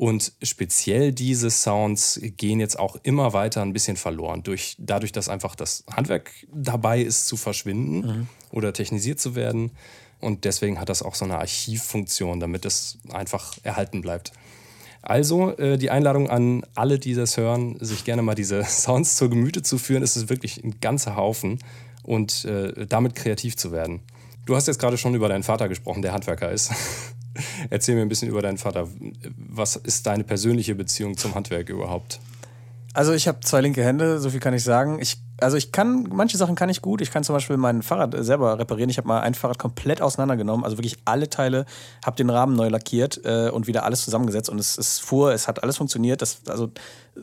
Und 0.00 0.32
speziell 0.42 1.12
diese 1.12 1.50
Sounds 1.50 2.18
gehen 2.38 2.58
jetzt 2.58 2.78
auch 2.78 2.96
immer 3.02 3.34
weiter 3.34 3.60
ein 3.60 3.74
bisschen 3.74 3.98
verloren, 3.98 4.42
durch, 4.42 4.74
dadurch, 4.78 5.12
dass 5.12 5.28
einfach 5.28 5.54
das 5.54 5.84
Handwerk 5.94 6.30
dabei 6.50 7.02
ist 7.02 7.26
zu 7.26 7.36
verschwinden 7.36 8.06
mhm. 8.06 8.28
oder 8.50 8.72
technisiert 8.72 9.20
zu 9.20 9.34
werden. 9.34 9.72
Und 10.18 10.46
deswegen 10.46 10.80
hat 10.80 10.88
das 10.88 11.02
auch 11.02 11.14
so 11.14 11.26
eine 11.26 11.38
Archivfunktion, 11.38 12.40
damit 12.40 12.64
es 12.64 12.96
einfach 13.12 13.52
erhalten 13.62 14.00
bleibt. 14.00 14.32
Also 15.02 15.54
äh, 15.58 15.76
die 15.76 15.90
Einladung 15.90 16.30
an 16.30 16.64
alle, 16.74 16.98
die 16.98 17.12
das 17.12 17.36
hören, 17.36 17.76
sich 17.80 18.02
gerne 18.06 18.22
mal 18.22 18.34
diese 18.34 18.64
Sounds 18.66 19.16
zur 19.16 19.28
Gemüte 19.28 19.60
zu 19.60 19.76
führen. 19.76 20.02
Es 20.02 20.16
ist 20.16 20.30
wirklich 20.30 20.64
ein 20.64 20.80
ganzer 20.80 21.16
Haufen 21.16 21.58
und 22.02 22.46
äh, 22.46 22.86
damit 22.86 23.16
kreativ 23.16 23.54
zu 23.58 23.70
werden. 23.70 24.00
Du 24.46 24.56
hast 24.56 24.66
jetzt 24.66 24.78
gerade 24.78 24.96
schon 24.96 25.14
über 25.14 25.28
deinen 25.28 25.42
Vater 25.42 25.68
gesprochen, 25.68 26.00
der 26.00 26.14
Handwerker 26.14 26.50
ist. 26.50 26.72
Erzähl 27.70 27.94
mir 27.94 28.02
ein 28.02 28.08
bisschen 28.08 28.28
über 28.28 28.42
deinen 28.42 28.58
Vater. 28.58 28.88
Was 29.36 29.76
ist 29.76 30.06
deine 30.06 30.24
persönliche 30.24 30.74
Beziehung 30.74 31.16
zum 31.16 31.34
Handwerk 31.34 31.68
überhaupt? 31.68 32.20
Also 32.92 33.12
ich 33.12 33.28
habe 33.28 33.40
zwei 33.40 33.60
linke 33.60 33.84
Hände, 33.84 34.18
so 34.18 34.30
viel 34.30 34.40
kann 34.40 34.54
ich 34.54 34.64
sagen. 34.64 34.98
Ich 35.00 35.18
also 35.40 35.56
ich 35.56 35.72
kann, 35.72 36.06
manche 36.10 36.36
Sachen 36.36 36.54
kann 36.54 36.68
ich 36.68 36.82
gut. 36.82 37.00
Ich 37.00 37.10
kann 37.10 37.24
zum 37.24 37.34
Beispiel 37.34 37.56
mein 37.56 37.82
Fahrrad 37.82 38.14
selber 38.18 38.58
reparieren. 38.58 38.90
Ich 38.90 38.98
habe 38.98 39.08
mal 39.08 39.20
ein 39.20 39.34
Fahrrad 39.34 39.58
komplett 39.58 40.02
auseinandergenommen, 40.02 40.64
also 40.64 40.76
wirklich 40.78 40.98
alle 41.04 41.28
Teile, 41.28 41.66
habe 42.04 42.16
den 42.16 42.30
Rahmen 42.30 42.54
neu 42.54 42.68
lackiert 42.68 43.20
äh, 43.24 43.50
und 43.50 43.66
wieder 43.66 43.84
alles 43.84 44.04
zusammengesetzt 44.04 44.50
und 44.50 44.58
es, 44.58 44.78
es 44.78 44.98
fuhr, 44.98 45.32
es 45.32 45.48
hat 45.48 45.62
alles 45.62 45.76
funktioniert. 45.76 46.22
Das, 46.22 46.42
also, 46.46 46.70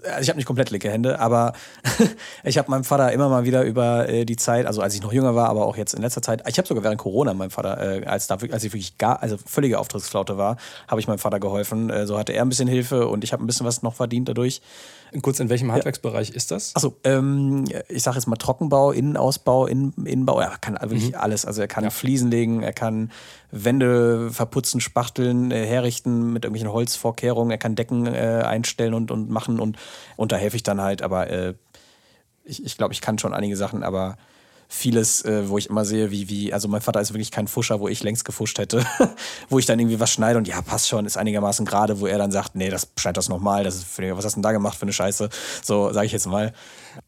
also 0.03 0.21
ich 0.21 0.29
habe 0.29 0.37
nicht 0.37 0.45
komplett 0.45 0.69
linke 0.69 0.89
Hände, 0.89 1.19
aber 1.19 1.53
ich 2.43 2.57
habe 2.57 2.69
meinem 2.71 2.83
Vater 2.83 3.11
immer 3.11 3.29
mal 3.29 3.45
wieder 3.45 3.63
über 3.63 4.07
äh, 4.09 4.25
die 4.25 4.35
Zeit, 4.35 4.65
also 4.65 4.81
als 4.81 4.95
ich 4.95 5.01
noch 5.01 5.13
jünger 5.13 5.35
war, 5.35 5.49
aber 5.49 5.65
auch 5.65 5.77
jetzt 5.77 5.93
in 5.93 6.01
letzter 6.01 6.21
Zeit, 6.21 6.43
ich 6.47 6.57
habe 6.57 6.67
sogar 6.67 6.83
während 6.83 6.99
Corona 6.99 7.33
meinem 7.33 7.51
Vater, 7.51 8.01
äh, 8.01 8.05
als, 8.05 8.27
da, 8.27 8.37
als 8.51 8.63
ich 8.63 8.73
wirklich 8.73 8.97
gar, 8.97 9.21
also 9.21 9.37
völlige 9.37 9.79
Auftrittsflaute 9.79 10.37
war, 10.37 10.57
habe 10.87 11.01
ich 11.01 11.07
meinem 11.07 11.19
Vater 11.19 11.39
geholfen. 11.39 11.89
Äh, 11.89 12.05
so 12.05 12.17
hatte 12.17 12.33
er 12.33 12.43
ein 12.43 12.49
bisschen 12.49 12.67
Hilfe 12.67 13.07
und 13.07 13.23
ich 13.23 13.33
habe 13.33 13.43
ein 13.43 13.47
bisschen 13.47 13.65
was 13.65 13.81
noch 13.83 13.93
verdient 13.93 14.29
dadurch. 14.29 14.61
Kurz, 15.21 15.39
in 15.39 15.49
welchem 15.49 15.71
Handwerksbereich 15.71 16.29
ja. 16.29 16.35
ist 16.35 16.51
das? 16.51 16.75
Achso, 16.75 16.97
ähm, 17.03 17.65
ich 17.87 18.03
sage 18.03 18.17
jetzt 18.17 18.27
mal 18.27 18.35
Trockenbau, 18.35 18.91
Innenausbau, 18.91 19.67
Innen, 19.67 19.93
Innenbau. 20.05 20.39
Er 20.39 20.57
kann 20.57 20.75
wirklich 20.81 21.09
mhm. 21.09 21.15
alles. 21.15 21.45
Also 21.45 21.61
er 21.61 21.67
kann 21.67 21.83
ja. 21.83 21.89
Fliesen 21.89 22.29
legen, 22.29 22.61
er 22.61 22.73
kann 22.73 23.11
Wände 23.51 24.29
verputzen, 24.31 24.81
spachteln, 24.81 25.51
äh, 25.51 25.65
herrichten 25.65 26.33
mit 26.33 26.45
irgendwelchen 26.45 26.71
Holzvorkehrungen. 26.71 27.51
Er 27.51 27.57
kann 27.57 27.75
Decken 27.75 28.05
äh, 28.05 28.43
einstellen 28.45 28.93
und, 28.93 29.11
und 29.11 29.29
machen 29.29 29.59
und, 29.59 29.77
und 30.15 30.31
da 30.31 30.35
helfe 30.35 30.55
ich 30.55 30.63
dann 30.63 30.81
halt. 30.81 31.01
Aber 31.01 31.29
äh, 31.29 31.53
ich, 32.43 32.65
ich 32.65 32.77
glaube, 32.77 32.93
ich 32.93 33.01
kann 33.01 33.17
schon 33.17 33.33
einige 33.33 33.55
Sachen, 33.55 33.83
aber 33.83 34.17
vieles, 34.67 35.23
äh, 35.23 35.47
wo 35.49 35.57
ich 35.57 35.69
immer 35.69 35.85
sehe, 35.85 36.11
wie, 36.11 36.29
wie, 36.29 36.53
also 36.53 36.67
mein 36.67 36.81
Vater 36.81 36.99
ist 36.99 37.13
wirklich 37.13 37.31
kein 37.31 37.47
Fuscher, 37.47 37.79
wo 37.79 37.87
ich 37.87 38.03
längst 38.03 38.25
gefuscht 38.25 38.59
hätte, 38.59 38.85
wo 39.49 39.59
ich 39.59 39.65
dann 39.65 39.79
irgendwie 39.79 39.99
was 39.99 40.11
schneide 40.11 40.37
und 40.37 40.47
ja, 40.47 40.61
passt 40.61 40.87
schon, 40.89 41.05
ist 41.05 41.17
einigermaßen 41.17 41.65
gerade, 41.65 41.99
wo 41.99 42.07
er 42.07 42.17
dann 42.17 42.31
sagt, 42.31 42.55
nee, 42.55 42.69
das 42.69 42.89
scheint 42.97 43.17
das 43.17 43.29
nochmal, 43.29 43.63
das 43.63 43.75
ist 43.75 43.85
für, 43.85 44.17
was 44.17 44.25
hast 44.25 44.33
du 44.33 44.37
denn 44.37 44.43
da 44.43 44.51
gemacht 44.51 44.77
für 44.77 44.83
eine 44.83 44.93
Scheiße? 44.93 45.29
So, 45.63 45.93
sage 45.93 46.05
ich 46.05 46.11
jetzt 46.11 46.27
mal. 46.27 46.53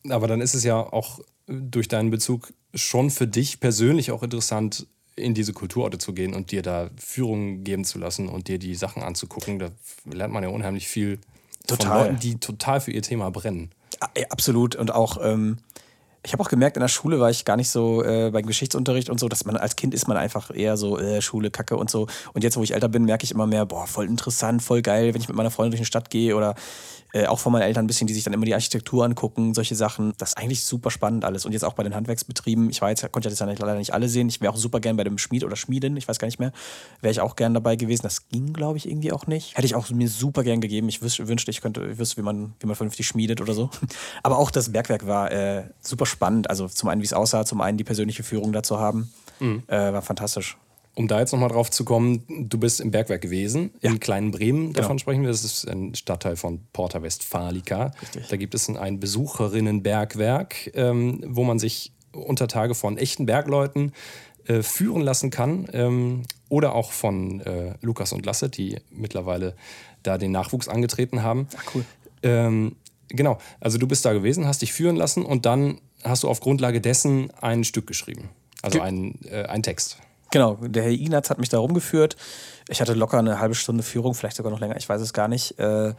Aber 0.10 0.28
dann 0.28 0.42
ist 0.42 0.54
es 0.54 0.64
ja 0.64 0.78
auch 0.78 1.20
durch 1.48 1.88
deinen 1.88 2.12
Bezug 2.12 2.54
schon 2.74 3.10
für 3.10 3.28
dich 3.28 3.60
persönlich 3.60 4.12
auch 4.12 4.24
interessant, 4.24 4.88
in 5.16 5.34
diese 5.34 5.54
Kulturorte 5.54 5.98
zu 5.98 6.14
gehen 6.14 6.34
und 6.34 6.52
dir 6.52 6.62
da 6.62 6.90
Führungen 6.98 7.64
geben 7.64 7.84
zu 7.84 8.00
lassen 8.00 8.30
und 8.30 8.48
dir 8.48 8.58
die 8.58 8.76
Sachen 8.76 9.04
anzugucken. 9.04 9.60
Da 9.60 9.70
lernt 10.06 10.34
man 10.34 10.44
ja 10.44 10.50
unheimlich 10.50 10.88
viel 10.88 11.20
total. 11.68 11.88
von 11.88 11.98
Leuten, 11.98 12.20
die 12.20 12.40
total 12.40 12.80
für 12.80 12.92
ihr 12.92 13.02
Thema 13.02 13.30
brennen. 13.30 13.72
Absolut. 14.30 14.76
Und 14.76 14.92
auch, 14.92 15.18
ähm, 15.22 15.58
ich 16.24 16.34
habe 16.34 16.44
auch 16.44 16.50
gemerkt, 16.50 16.76
in 16.76 16.82
der 16.82 16.90
Schule 16.90 17.20
war 17.20 17.30
ich 17.30 17.46
gar 17.46 17.56
nicht 17.56 17.70
so 17.70 18.04
äh, 18.04 18.30
beim 18.32 18.46
Geschichtsunterricht 18.46 19.10
und 19.10 19.20
so, 19.20 19.30
dass 19.30 19.46
man 19.46 19.56
als 19.56 19.76
Kind 19.76 19.94
ist 19.94 20.08
man 20.08 20.18
einfach 20.18 20.54
eher 20.54 20.76
so 20.76 20.98
äh, 20.98 21.22
Schule, 21.22 21.50
Kacke 21.50 21.78
und 21.78 21.90
so. 21.90 22.08
Und 22.34 22.44
jetzt, 22.44 22.58
wo 22.58 22.64
ich 22.64 22.74
älter 22.74 22.90
bin, 22.90 23.06
merke 23.06 23.24
ich 23.24 23.32
immer 23.32 23.48
mehr, 23.48 23.66
boah, 23.66 23.88
voll 23.88 24.06
interessant, 24.06 24.62
voll 24.62 24.82
geil, 24.82 25.14
wenn 25.14 25.22
ich 25.22 25.28
mit 25.28 25.38
meiner 25.38 25.52
Freundin 25.52 25.72
durch 25.72 25.82
die 25.82 25.86
Stadt 25.86 26.10
gehe 26.10 26.36
oder 26.36 26.56
äh, 27.14 27.26
auch 27.26 27.40
von 27.40 27.52
meinen 27.52 27.64
Eltern 27.64 27.86
ein 27.86 27.88
bisschen, 27.88 28.08
die 28.08 28.14
sich 28.14 28.24
dann 28.24 28.34
immer 28.34 28.46
die 28.46 28.54
Architektur 28.54 29.04
angucken, 29.04 29.54
solche 29.54 29.76
Sachen. 29.76 30.14
Das 30.18 30.30
ist 30.30 30.38
eigentlich 30.38 30.64
super 30.64 30.92
spannend 30.92 31.26
alles. 31.26 31.46
Und 31.46 31.54
jetzt 31.54 31.64
auch 31.64 31.74
bei 31.74 31.84
den 31.84 31.96
Handwerksbetrieben. 31.96 32.70
Ich 32.70 32.82
war 32.82 32.90
jetzt, 32.90 33.12
konnte 33.12 33.30
jetzt 33.30 33.40
leider 33.40 33.76
nicht 33.76 33.94
alle 33.94 34.08
sehen. 34.10 34.30
Ich 34.30 34.42
wäre 34.42 34.54
auch 34.54 34.58
super 34.58 34.80
gern 34.80 34.96
bei 34.96 35.04
dem 35.04 35.18
Schmied 35.18 35.44
oder 35.44 35.56
Schmiedin, 35.56 35.98
ich 35.98 36.08
weiß 36.08 36.20
gar 36.20 36.28
nicht 36.28 36.40
mehr, 36.40 36.52
wäre 37.02 37.12
ich 37.12 37.22
auch 37.22 37.36
gern 37.36 37.54
dabei 37.54 37.76
gewesen. 37.76 38.04
Das 38.04 38.28
ging, 38.30 38.54
glaube 38.54 38.78
ich, 38.78 38.88
irgendwie 38.88 39.12
auch 39.12 39.28
nicht. 39.28 39.58
Hätte 39.58 39.66
ich 39.66 39.76
auch 39.76 39.90
mir 39.90 40.08
super 40.08 40.44
gern 40.44 40.62
gegeben. 40.62 40.88
Ich 40.90 41.02
wünschte, 41.02 41.52
ich 41.52 41.62
könnte, 41.62 41.88
ich 41.92 41.98
wüsste, 41.98 42.18
wie 42.18 42.22
man, 42.22 42.54
wie 42.60 42.68
man 42.68 42.76
vernünftig 42.76 43.08
schmiedet 43.08 43.42
oder 43.42 43.54
so. 43.54 43.70
Aber 44.24 44.38
auch 44.38 44.52
das 44.52 44.72
Bergwerk 44.72 45.08
war 45.08 45.32
äh, 45.32 45.64
super 45.82 46.06
spannend. 46.10 46.50
Also 46.50 46.68
zum 46.68 46.90
einen, 46.90 47.02
wie 47.02 47.06
es 47.06 47.14
aussah, 47.14 47.46
zum 47.46 47.62
einen 47.62 47.78
die 47.78 47.84
persönliche 47.84 48.24
Führung 48.24 48.52
dazu 48.52 48.80
haben. 48.80 49.12
Mhm. 49.40 49.64
Äh, 49.68 49.94
war 49.94 50.02
fantastisch 50.02 50.58
um 51.00 51.08
da 51.08 51.20
jetzt 51.20 51.32
nochmal 51.32 51.48
drauf 51.48 51.72
zu 51.72 51.86
kommen, 51.86 52.26
du 52.28 52.58
bist 52.58 52.82
im 52.82 52.92
Bergwerk 52.92 53.22
gewesen, 53.22 53.72
ja. 53.80 53.90
in 53.90 54.02
Kleinen 54.02 54.32
Bremen, 54.32 54.74
davon 54.74 54.90
genau. 54.90 55.00
sprechen 55.00 55.22
wir. 55.22 55.30
Das 55.30 55.46
ist 55.46 55.66
ein 55.66 55.96
Stadtteil 55.96 56.36
von 56.36 56.60
Porta 56.74 57.02
Westfalica. 57.02 57.94
Richtig. 58.02 58.28
Da 58.28 58.36
gibt 58.36 58.54
es 58.54 58.68
ein 58.68 59.00
Besucherinnenbergwerk, 59.00 60.72
ähm, 60.74 61.24
wo 61.26 61.46
man 61.46 61.58
sich 61.58 61.94
unter 62.12 62.50
Tage 62.50 62.76
von 62.76 62.98
echten 62.98 63.26
Bergleuten 63.26 63.94
äh, 64.46 64.62
führen 64.62 65.02
lassen 65.02 65.30
kann. 65.30 65.68
Ähm, 65.72 66.24
oder 66.50 66.76
auch 66.76 66.92
von 66.92 67.40
äh, 67.42 67.76
Lukas 67.82 68.12
und 68.12 68.26
Lasse, 68.26 68.50
die 68.50 68.78
mittlerweile 68.90 69.56
da 70.04 70.18
den 70.18 70.34
Nachwuchs 70.34 70.68
angetreten 70.68 71.24
haben. 71.24 71.48
Ach, 71.56 71.76
cool. 71.76 71.86
Ähm, 72.24 72.76
genau, 73.08 73.38
also 73.62 73.78
du 73.78 73.88
bist 73.88 74.04
da 74.04 74.12
gewesen, 74.12 74.48
hast 74.48 74.64
dich 74.64 74.74
führen 74.74 74.98
lassen 74.98 75.24
und 75.24 75.46
dann 75.46 75.80
hast 76.04 76.24
du 76.24 76.30
auf 76.30 76.40
Grundlage 76.40 76.82
dessen 76.82 77.32
ein 77.42 77.64
Stück 77.64 77.88
geschrieben. 77.88 78.30
Also 78.62 78.82
ein, 78.82 79.20
äh, 79.26 79.44
ein 79.44 79.64
Text. 79.64 79.98
Genau, 80.32 80.56
der 80.62 80.84
Herr 80.84 80.92
Ignaz 80.92 81.30
hat 81.30 81.40
mich 81.40 81.50
da 81.50 81.58
rumgeführt. 81.58 82.16
Ich 82.68 82.82
hatte 82.82 82.94
locker 82.94 83.18
eine 83.18 83.40
halbe 83.40 83.56
Stunde 83.56 83.84
Führung, 83.84 84.14
vielleicht 84.14 84.38
sogar 84.38 84.52
noch 84.52 84.60
länger, 84.60 84.78
ich 84.78 84.88
weiß 84.88 85.02
es 85.02 85.14
gar 85.14 85.28
nicht. 85.28 85.58
Äh, 85.58 85.94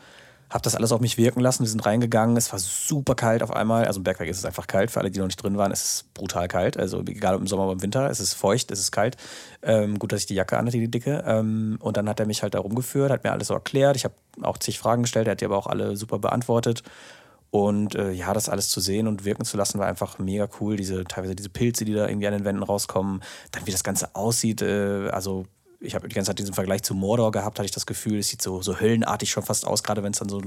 hab 0.50 0.64
das 0.64 0.74
alles 0.74 0.90
auf 0.90 1.00
mich 1.00 1.16
wirken 1.16 1.40
lassen. 1.40 1.62
Wir 1.62 1.68
sind 1.68 1.86
reingegangen. 1.86 2.36
Es 2.36 2.50
war 2.50 2.58
super 2.58 3.14
kalt 3.14 3.44
auf 3.44 3.52
einmal. 3.52 3.84
Also 3.84 4.00
im 4.00 4.04
Bergwerk 4.04 4.28
ist 4.28 4.38
es 4.38 4.44
einfach 4.44 4.66
kalt. 4.66 4.90
Für 4.90 4.98
alle, 4.98 5.12
die 5.12 5.20
noch 5.20 5.26
nicht 5.26 5.40
drin 5.40 5.56
waren, 5.56 5.70
es 5.70 5.82
ist 5.82 6.14
brutal 6.14 6.48
kalt. 6.48 6.76
Also 6.76 7.02
egal 7.06 7.36
ob 7.36 7.40
im 7.40 7.46
Sommer 7.46 7.64
oder 7.64 7.74
im 7.74 7.82
Winter, 7.82 8.10
es 8.10 8.18
ist 8.18 8.34
feucht, 8.34 8.72
es 8.72 8.80
ist 8.80 8.90
kalt. 8.90 9.16
Ähm, 9.62 10.00
gut, 10.00 10.10
dass 10.10 10.22
ich 10.22 10.26
die 10.26 10.34
Jacke 10.34 10.58
anhatte, 10.58 10.78
die 10.78 10.90
dicke. 10.90 11.22
Ähm, 11.24 11.78
und 11.80 11.96
dann 11.96 12.08
hat 12.08 12.18
er 12.18 12.26
mich 12.26 12.42
halt 12.42 12.54
da 12.54 12.58
rumgeführt, 12.58 13.12
hat 13.12 13.22
mir 13.22 13.30
alles 13.30 13.46
so 13.46 13.54
erklärt. 13.54 13.94
Ich 13.94 14.02
habe 14.02 14.14
auch 14.42 14.58
zig 14.58 14.80
Fragen 14.80 15.02
gestellt, 15.02 15.28
er 15.28 15.32
hat 15.32 15.40
die 15.40 15.44
aber 15.44 15.56
auch 15.56 15.68
alle 15.68 15.96
super 15.96 16.18
beantwortet. 16.18 16.82
Und 17.50 17.96
äh, 17.96 18.12
ja, 18.12 18.32
das 18.32 18.48
alles 18.48 18.68
zu 18.68 18.80
sehen 18.80 19.08
und 19.08 19.24
wirken 19.24 19.44
zu 19.44 19.56
lassen, 19.56 19.78
war 19.78 19.86
einfach 19.86 20.18
mega 20.18 20.48
cool. 20.60 20.76
Diese, 20.76 21.04
teilweise 21.04 21.34
diese 21.34 21.48
Pilze, 21.48 21.84
die 21.84 21.94
da 21.94 22.08
irgendwie 22.08 22.28
an 22.28 22.32
den 22.32 22.44
Wänden 22.44 22.62
rauskommen. 22.62 23.22
Dann, 23.50 23.66
wie 23.66 23.72
das 23.72 23.82
Ganze 23.82 24.14
aussieht. 24.14 24.62
Äh, 24.62 25.08
also, 25.10 25.46
ich 25.80 25.94
habe 25.94 26.08
die 26.08 26.14
ganze 26.14 26.30
Zeit 26.30 26.38
diesen 26.38 26.54
Vergleich 26.54 26.82
zu 26.82 26.94
Mordor 26.94 27.32
gehabt, 27.32 27.58
hatte 27.58 27.64
ich 27.66 27.72
das 27.72 27.86
Gefühl, 27.86 28.18
es 28.18 28.28
sieht 28.28 28.42
so, 28.42 28.62
so 28.62 28.78
höllenartig 28.78 29.30
schon 29.30 29.42
fast 29.42 29.66
aus, 29.66 29.82
gerade 29.82 30.02
wenn 30.02 30.12
es 30.12 30.18
dann 30.18 30.28
so 30.28 30.42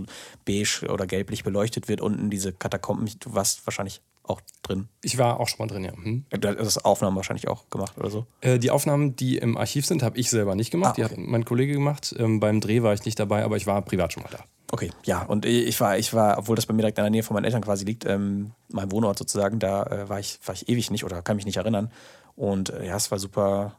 beige 0.46 0.88
oder 0.90 1.08
gelblich 1.08 1.44
beleuchtet 1.44 1.88
wird. 1.88 2.02
Unten 2.02 2.30
diese 2.30 2.54
Katakomben, 2.54 3.10
du 3.20 3.34
warst 3.34 3.66
wahrscheinlich 3.66 4.02
auch 4.24 4.42
drin. 4.62 4.88
Ich 5.02 5.18
war 5.18 5.40
auch 5.40 5.48
schon 5.48 5.58
mal 5.60 5.68
drin, 5.68 5.84
ja. 5.84 5.92
Hm. 5.92 6.26
Du 6.30 6.48
hast 6.48 6.58
das 6.58 6.86
Aufnahmen 6.86 7.16
wahrscheinlich 7.16 7.48
auch 7.48 7.70
gemacht 7.70 7.98
oder 7.98 8.10
so? 8.10 8.26
Äh, 8.42 8.60
die 8.60 8.72
Aufnahmen, 8.72 9.16
die 9.16 9.38
im 9.38 9.58
Archiv 9.58 9.86
sind, 9.86 10.04
habe 10.04 10.18
ich 10.18 10.30
selber 10.30 10.56
nicht 10.56 10.72
gemacht. 10.72 10.98
Ah, 11.00 11.06
okay. 11.06 11.16
Die 11.16 11.22
hat 11.22 11.30
mein 11.30 11.46
Kollege 11.46 11.74
gemacht. 11.74 12.16
Ähm, 12.18 12.40
beim 12.40 12.62
Dreh 12.62 12.84
war 12.84 12.94
ich 12.94 13.04
nicht 13.04 13.20
dabei, 13.20 13.44
aber 13.44 13.58
ich 13.58 13.68
war 13.68 13.82
privat 13.82 14.14
schon 14.14 14.24
mal 14.24 14.30
da. 14.32 14.46
Okay, 14.74 14.90
ja, 15.06 15.22
und 15.22 15.46
ich 15.46 15.80
war, 15.80 16.00
ich 16.00 16.16
war, 16.16 16.40
obwohl 16.40 16.56
das 16.56 16.66
bei 16.66 16.74
mir 16.74 16.82
direkt 16.82 16.98
in 16.98 17.04
der 17.04 17.12
Nähe 17.12 17.22
von 17.22 17.36
meinen 17.36 17.46
Eltern 17.46 17.62
quasi 17.62 17.86
liegt, 17.86 18.08
ähm, 18.08 18.54
mein 18.70 18.92
Wohnort 18.92 19.20
sozusagen, 19.20 19.60
da 19.60 19.84
äh, 19.84 20.10
war, 20.10 20.20
ich, 20.20 20.40
war 20.44 20.56
ich 20.56 20.68
ewig 20.68 20.90
nicht 20.90 21.04
oder 21.04 21.22
kann 21.22 21.36
mich 21.36 21.46
nicht 21.46 21.58
erinnern. 21.58 21.92
Und 22.36 22.72
äh, 22.72 22.88
ja, 22.88 22.96
es 22.96 23.12
war 23.12 23.20
super, 23.20 23.76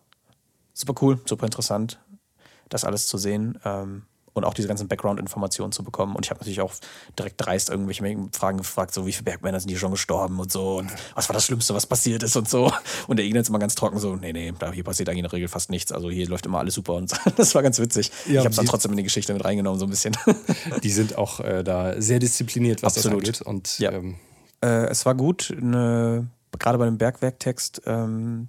super 0.73 0.95
cool, 1.03 1.21
super 1.25 1.47
interessant, 1.47 1.99
das 2.69 2.85
alles 2.85 3.09
zu 3.09 3.19
sehen. 3.19 3.59
Ähm, 3.65 4.05
und 4.35 4.45
auch 4.45 4.53
diese 4.53 4.69
ganzen 4.69 4.89
Background-Informationen 4.89 5.73
zu 5.73 5.83
bekommen. 5.83 6.15
Und 6.15 6.27
ich 6.27 6.31
habe 6.31 6.41
natürlich 6.41 6.61
auch 6.61 6.73
direkt 7.19 7.37
dreist 7.39 7.71
irgendwelche 7.71 8.05
Fragen 8.33 8.59
gefragt, 8.59 8.93
so 8.93 9.07
wie 9.07 9.13
viele 9.13 9.25
Bergmänner 9.25 9.61
sind 9.61 9.71
hier 9.71 9.79
schon 9.79 9.93
gestorben 9.93 10.39
und 10.41 10.53
so 10.53 10.79
und 10.79 10.91
was 11.15 11.29
war 11.29 11.35
das 11.35 11.47
Schlimmste, 11.47 11.75
was 11.75 11.87
passiert 11.87 12.23
ist 12.23 12.37
und 12.37 12.49
so. 12.49 12.73
Und 13.07 13.17
der 13.17 13.25
Ignaz 13.25 13.49
immer 13.49 13.61
ganz 13.61 13.75
trocken 13.75 13.99
so, 13.99 14.17
nee, 14.17 14.33
nee, 14.33 14.53
da 14.59 14.73
hier 14.73 14.85
passiert 14.85 15.09
eigentlich 15.09 15.21
in 15.21 15.25
der 15.25 15.33
Regel 15.33 15.49
fast 15.49 15.71
nichts. 15.71 15.93
Also 15.93 16.11
hier 16.11 16.29
läuft 16.29 16.47
immer 16.47 16.59
alles 16.59 16.75
super 16.75 16.95
und 16.95 17.13
das 17.37 17.55
war 17.55 17.63
ganz 17.63 17.79
witzig. 17.79 18.11
Ja, 18.27 18.33
ich 18.33 18.39
habe 18.39 18.51
es 18.51 18.57
dann 18.57 18.67
trotzdem 18.67 18.91
in 18.93 18.99
die 18.99 19.05
Geschichte 19.05 19.33
mit 19.33 19.45
reingenommen, 19.45 19.79
so 19.79 19.87
ein 19.87 19.91
bisschen. 19.91 20.17
Die 20.83 20.91
sind 20.91 21.17
auch 21.17 21.41
äh, 21.41 21.63
da 21.63 22.01
sehr 22.01 22.19
diszipliniert, 22.19 22.83
was 22.83 22.97
Absolut. 22.97 23.29
das 23.29 23.43
angeht. 23.43 23.47
Und, 23.47 23.79
ja. 23.79 23.93
ähm, 23.93 24.17
äh, 24.63 24.87
es 24.87 25.07
war 25.07 25.15
gut, 25.15 25.55
eine, 25.57 26.27
gerade 26.59 26.79
bei 26.79 26.87
dem 26.87 26.99
Bergwerktext, 26.99 27.83
ähm, 27.87 28.49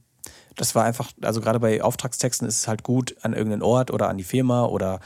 das 0.55 0.73
war 0.73 0.85
einfach, 0.85 1.11
also 1.21 1.41
gerade 1.41 1.59
bei 1.59 1.83
Auftragstexten 1.83 2.47
ist 2.47 2.59
es 2.59 2.67
halt 2.67 2.83
gut, 2.83 3.15
an 3.21 3.33
irgendeinen 3.33 3.61
Ort 3.61 3.91
oder 3.91 4.09
an 4.09 4.17
die 4.17 4.23
Firma 4.23 4.65
oder 4.65 4.99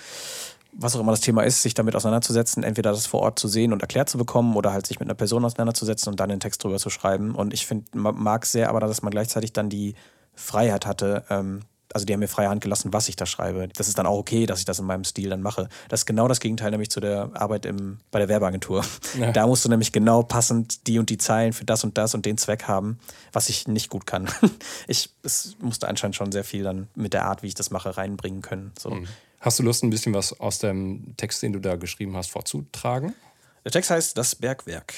was 0.72 0.96
auch 0.96 1.00
immer 1.00 1.12
das 1.12 1.22
Thema 1.22 1.44
ist, 1.44 1.62
sich 1.62 1.74
damit 1.74 1.96
auseinanderzusetzen, 1.96 2.64
entweder 2.64 2.92
das 2.92 3.08
vor 3.08 3.22
Ort 3.22 3.40
zu 3.40 3.48
sehen 3.48 3.74
und 3.74 3.82
erklärt 3.82 4.10
zu 4.10 4.18
bekommen 4.18 4.56
oder 4.56 4.72
halt 4.72 4.88
sich 4.88 5.00
mit 5.00 5.08
einer 5.08 5.16
Person 5.16 5.46
auseinanderzusetzen 5.46 6.12
und 6.12 6.20
dann 6.20 6.30
den 6.30 6.40
Text 6.40 6.64
drüber 6.64 6.78
zu 6.78 6.90
schreiben. 6.90 7.36
Und 7.36 7.54
ich 7.54 7.66
finde, 7.66 7.86
mag 7.94 8.46
sehr, 8.46 8.70
aber 8.70 8.80
dass 8.80 9.02
man 9.02 9.12
gleichzeitig 9.12 9.54
dann 9.54 9.70
die 9.70 9.96
Freiheit 10.36 10.86
hatte, 10.86 11.26
ähm, 11.30 11.62
also 11.94 12.06
die 12.06 12.14
haben 12.14 12.20
mir 12.20 12.28
freie 12.28 12.50
Hand 12.50 12.62
gelassen, 12.62 12.94
was 12.94 13.10
ich 13.10 13.16
da 13.16 13.26
schreibe. 13.26 13.68
Das 13.70 13.88
ist 13.88 13.98
dann 13.98 14.06
auch 14.06 14.18
okay, 14.18 14.46
dass 14.46 14.60
ich 14.60 14.66
das 14.66 14.80
in 14.80 14.86
meinem 14.86 15.04
Stil 15.04 15.30
dann 15.30 15.42
mache. 15.42 15.70
Das 15.88 16.02
ist 16.02 16.06
genau 16.06 16.28
das 16.28 16.40
Gegenteil 16.40 16.72
nämlich 16.72 16.92
zu 16.92 17.00
der 17.00 17.32
Arbeit 17.34 17.66
im, 17.66 18.00
bei 18.12 18.20
der 18.20 18.30
Werbeagentur. 18.30 18.86
Ja. 19.20 19.32
Da 19.32 19.48
musst 19.48 19.66
du 19.66 19.70
nämlich 19.70 19.92
genau 19.92 20.22
passend 20.22 20.86
die 20.88 21.00
und 21.00 21.10
die 21.10 21.18
Zeilen 21.18 21.52
für 21.52 21.66
das 21.66 21.84
und 21.84 21.98
das 21.98 22.14
und 22.14 22.26
den 22.26 22.38
Zweck 22.38 22.68
haben, 22.68 23.00
was 23.34 23.50
ich 23.50 23.68
nicht 23.68 23.90
gut 23.90 24.06
kann. 24.06 24.30
Ich 24.88 25.10
es 25.24 25.56
musste 25.60 25.88
anscheinend 25.88 26.16
schon 26.16 26.32
sehr 26.32 26.44
viel 26.44 26.64
dann 26.64 26.88
mit 26.96 27.14
der 27.14 27.26
Art, 27.26 27.44
wie 27.44 27.48
ich 27.48 27.54
das 27.54 27.70
mache, 27.70 27.98
reinbringen 27.98 28.42
können. 28.42 28.72
So. 28.78 28.92
Mhm. 28.92 29.08
Hast 29.40 29.58
du 29.58 29.64
Lust, 29.64 29.84
ein 29.84 29.90
bisschen 29.90 30.14
was 30.14 30.38
aus 30.40 30.60
dem 30.60 31.16
Text, 31.16 31.42
den 31.42 31.54
du 31.54 31.60
da 31.60 31.78
geschrieben 31.78 32.16
hast, 32.18 32.30
vorzutragen? 32.30 33.16
Der 33.64 33.72
Text 33.72 33.90
heißt 33.90 34.18
Das 34.18 34.36
Bergwerk. 34.36 34.94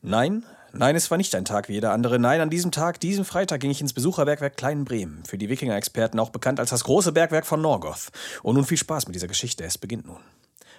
Nein, 0.00 0.44
nein, 0.72 0.94
es 0.94 1.10
war 1.10 1.18
nicht 1.18 1.34
ein 1.34 1.44
Tag 1.44 1.68
wie 1.68 1.72
jeder 1.72 1.92
andere. 1.92 2.20
Nein, 2.20 2.40
an 2.40 2.50
diesem 2.50 2.70
Tag, 2.70 3.00
diesem 3.00 3.24
Freitag, 3.24 3.60
ging 3.60 3.72
ich 3.72 3.80
ins 3.80 3.92
Besucherbergwerk 3.92 4.56
Kleinbremen, 4.56 5.24
für 5.24 5.38
die 5.38 5.48
Wikinger-Experten 5.48 6.20
auch 6.20 6.30
bekannt 6.30 6.60
als 6.60 6.70
das 6.70 6.84
große 6.84 7.10
Bergwerk 7.10 7.46
von 7.46 7.60
Norgoth. 7.60 8.10
Und 8.44 8.54
nun 8.54 8.64
viel 8.64 8.78
Spaß 8.78 9.06
mit 9.06 9.16
dieser 9.16 9.26
Geschichte, 9.26 9.64
es 9.64 9.76
beginnt 9.76 10.06
nun. 10.06 10.20